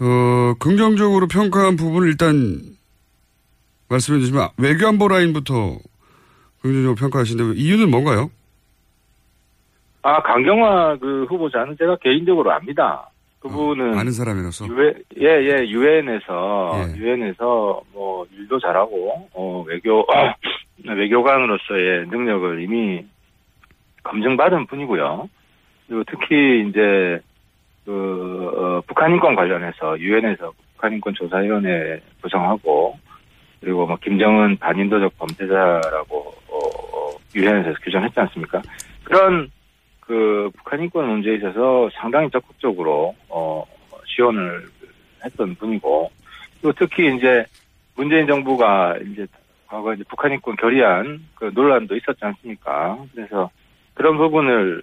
어, 0.00 0.54
긍정적으로 0.58 1.28
평가한 1.28 1.76
부분을 1.76 2.08
일단 2.08 2.76
말씀해 3.88 4.20
주시면, 4.20 4.50
외교안보 4.58 5.08
라인부터 5.08 5.78
긍정적으로 6.62 6.94
평가하시는데, 6.94 7.60
이유는 7.60 7.90
뭔가요? 7.90 8.30
아 10.02 10.20
강경화 10.20 10.98
그 10.98 11.24
후보자는 11.30 11.76
제가 11.78 11.96
개인적으로 11.96 12.52
압니다. 12.52 13.08
그분은 13.48 13.98
아는 13.98 14.12
사람이라서. 14.12 14.66
유엔 14.68 14.94
예예 15.18 15.68
유엔에서 15.68 16.88
유엔에서 16.96 17.82
뭐 17.92 18.26
일도 18.32 18.58
잘하고 18.58 19.28
어 19.34 19.64
외교 19.66 20.06
외교관으로서의 20.84 22.06
능력을 22.08 22.62
이미 22.62 23.04
검증받은 24.02 24.66
분이고요. 24.66 25.28
그리고 25.86 26.04
특히 26.10 26.66
이제 26.68 27.20
그 27.84 28.50
어, 28.56 28.82
북한 28.86 29.12
인권 29.12 29.34
관련해서 29.34 29.98
유엔에서 29.98 30.52
북한 30.74 30.94
인권 30.94 31.12
조사위원회 31.14 32.00
구성하고 32.22 32.98
그리고 33.60 33.86
뭐 33.86 33.96
김정은 33.96 34.56
반인도적 34.56 35.18
범죄자라고 35.18 36.34
어, 36.48 37.10
유엔에서 37.34 37.74
규정했지 37.82 38.18
않습니까? 38.20 38.62
그런 39.04 39.50
그 40.06 40.50
북한 40.56 40.82
인권 40.82 41.08
문제에 41.08 41.36
있어서 41.36 41.88
상당히 41.94 42.30
적극적으로 42.30 43.14
어 43.28 43.64
지원을 44.14 44.66
했던 45.24 45.54
분이고 45.54 46.10
또 46.62 46.72
특히 46.72 47.14
이제 47.16 47.44
문재인 47.96 48.26
정부가 48.26 48.96
이제 48.98 49.26
과거 49.66 49.94
이제 49.94 50.04
북한 50.08 50.32
인권 50.32 50.56
결의안 50.56 51.20
그 51.34 51.50
논란도 51.54 51.96
있었지 51.96 52.18
않습니까? 52.20 52.98
그래서 53.14 53.50
그런 53.94 54.16
부분을 54.18 54.82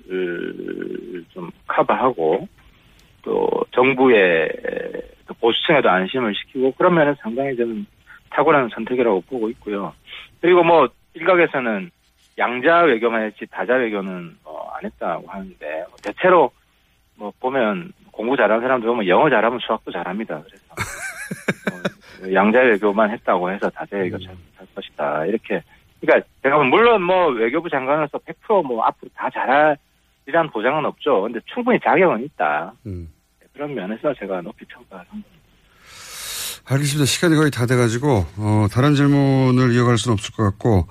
좀 1.34 1.50
커버하고 1.68 2.48
또 3.22 3.50
정부의 3.72 4.50
또 5.28 5.34
보수층에도 5.36 5.90
안심을 5.90 6.34
시키고 6.36 6.74
면에서 6.90 7.18
상당히 7.22 7.56
저는 7.56 7.86
탁월한 8.32 8.70
선택이라고 8.74 9.22
보고 9.22 9.50
있고요. 9.50 9.94
그리고 10.40 10.64
뭐 10.64 10.90
일각에서는 11.14 11.92
양자 12.42 12.82
외교만 12.82 13.24
했지 13.24 13.46
다자 13.52 13.76
외교는 13.76 14.36
어, 14.44 14.68
안 14.74 14.84
했다고 14.84 15.28
하는데 15.28 15.86
대체로 16.02 16.52
뭐 17.16 17.32
보면 17.40 17.94
공부 18.12 18.36
잘하는 18.36 18.62
사람들 18.62 18.88
보면 18.88 19.08
영어 19.08 19.30
잘하면 19.30 19.60
수학도 19.60 19.92
잘합니다. 19.92 20.42
그래서 20.42 20.66
뭐 22.20 22.34
양자 22.34 22.60
외교만 22.60 23.12
했다고 23.12 23.52
해서 23.52 23.70
다자 23.70 23.98
외교 23.98 24.18
잘, 24.18 24.36
할 24.56 24.68
것이다 24.74 25.26
이렇게 25.28 25.62
그러니까 26.00 26.28
제가 26.42 26.58
물론 26.64 27.04
뭐 27.04 27.28
외교부 27.28 27.70
장관으로서 27.70 28.18
100%뭐 28.18 28.84
앞으로 28.86 29.12
다 29.16 29.30
잘하리란 29.30 30.50
보장은 30.52 30.84
없죠. 30.86 31.22
근데 31.22 31.40
충분히 31.46 31.80
자격은 31.80 32.24
있다. 32.26 32.74
그런 33.54 33.76
면에서 33.76 34.14
제가 34.16 34.42
높이 34.42 34.66
평가한 34.66 35.06
겁니다. 35.08 35.30
알겠습니다. 36.66 37.06
시간이 37.06 37.36
거의 37.36 37.52
다 37.52 37.66
돼가지고, 37.66 38.26
어, 38.38 38.68
다른 38.72 38.96
질문을 38.96 39.74
이어갈 39.74 39.98
수는 39.98 40.14
없을 40.14 40.34
것 40.34 40.44
같고, 40.44 40.88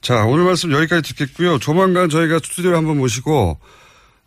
자, 0.00 0.24
오늘 0.24 0.44
말씀 0.44 0.72
여기까지 0.72 1.14
듣겠고요. 1.14 1.58
조만간 1.58 2.08
저희가 2.08 2.38
스튜디오에 2.38 2.74
한번 2.74 2.98
모시고, 2.98 3.58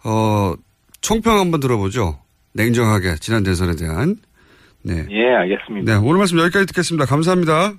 어, 0.04 0.54
총평 1.02 1.40
한번 1.40 1.60
들어보죠. 1.60 2.20
냉정하게, 2.54 3.16
지난 3.20 3.44
대선에 3.44 3.76
대한. 3.76 4.18
네. 4.84 5.06
예, 5.10 5.36
알겠습니다. 5.36 5.92
네, 5.92 6.00
오늘 6.06 6.20
말씀 6.20 6.38
여기까지 6.40 6.68
듣겠습니다. 6.68 7.06
감사합니다. 7.06 7.74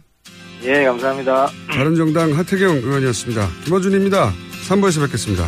예, 0.64 0.84
감사합니다. 0.84 1.48
바른정당 1.68 2.36
하태경 2.36 2.76
의원이었습니다. 2.76 3.48
김어준입니다. 3.64 4.32
3부에서 4.68 5.04
뵙겠습니다. 5.04 5.44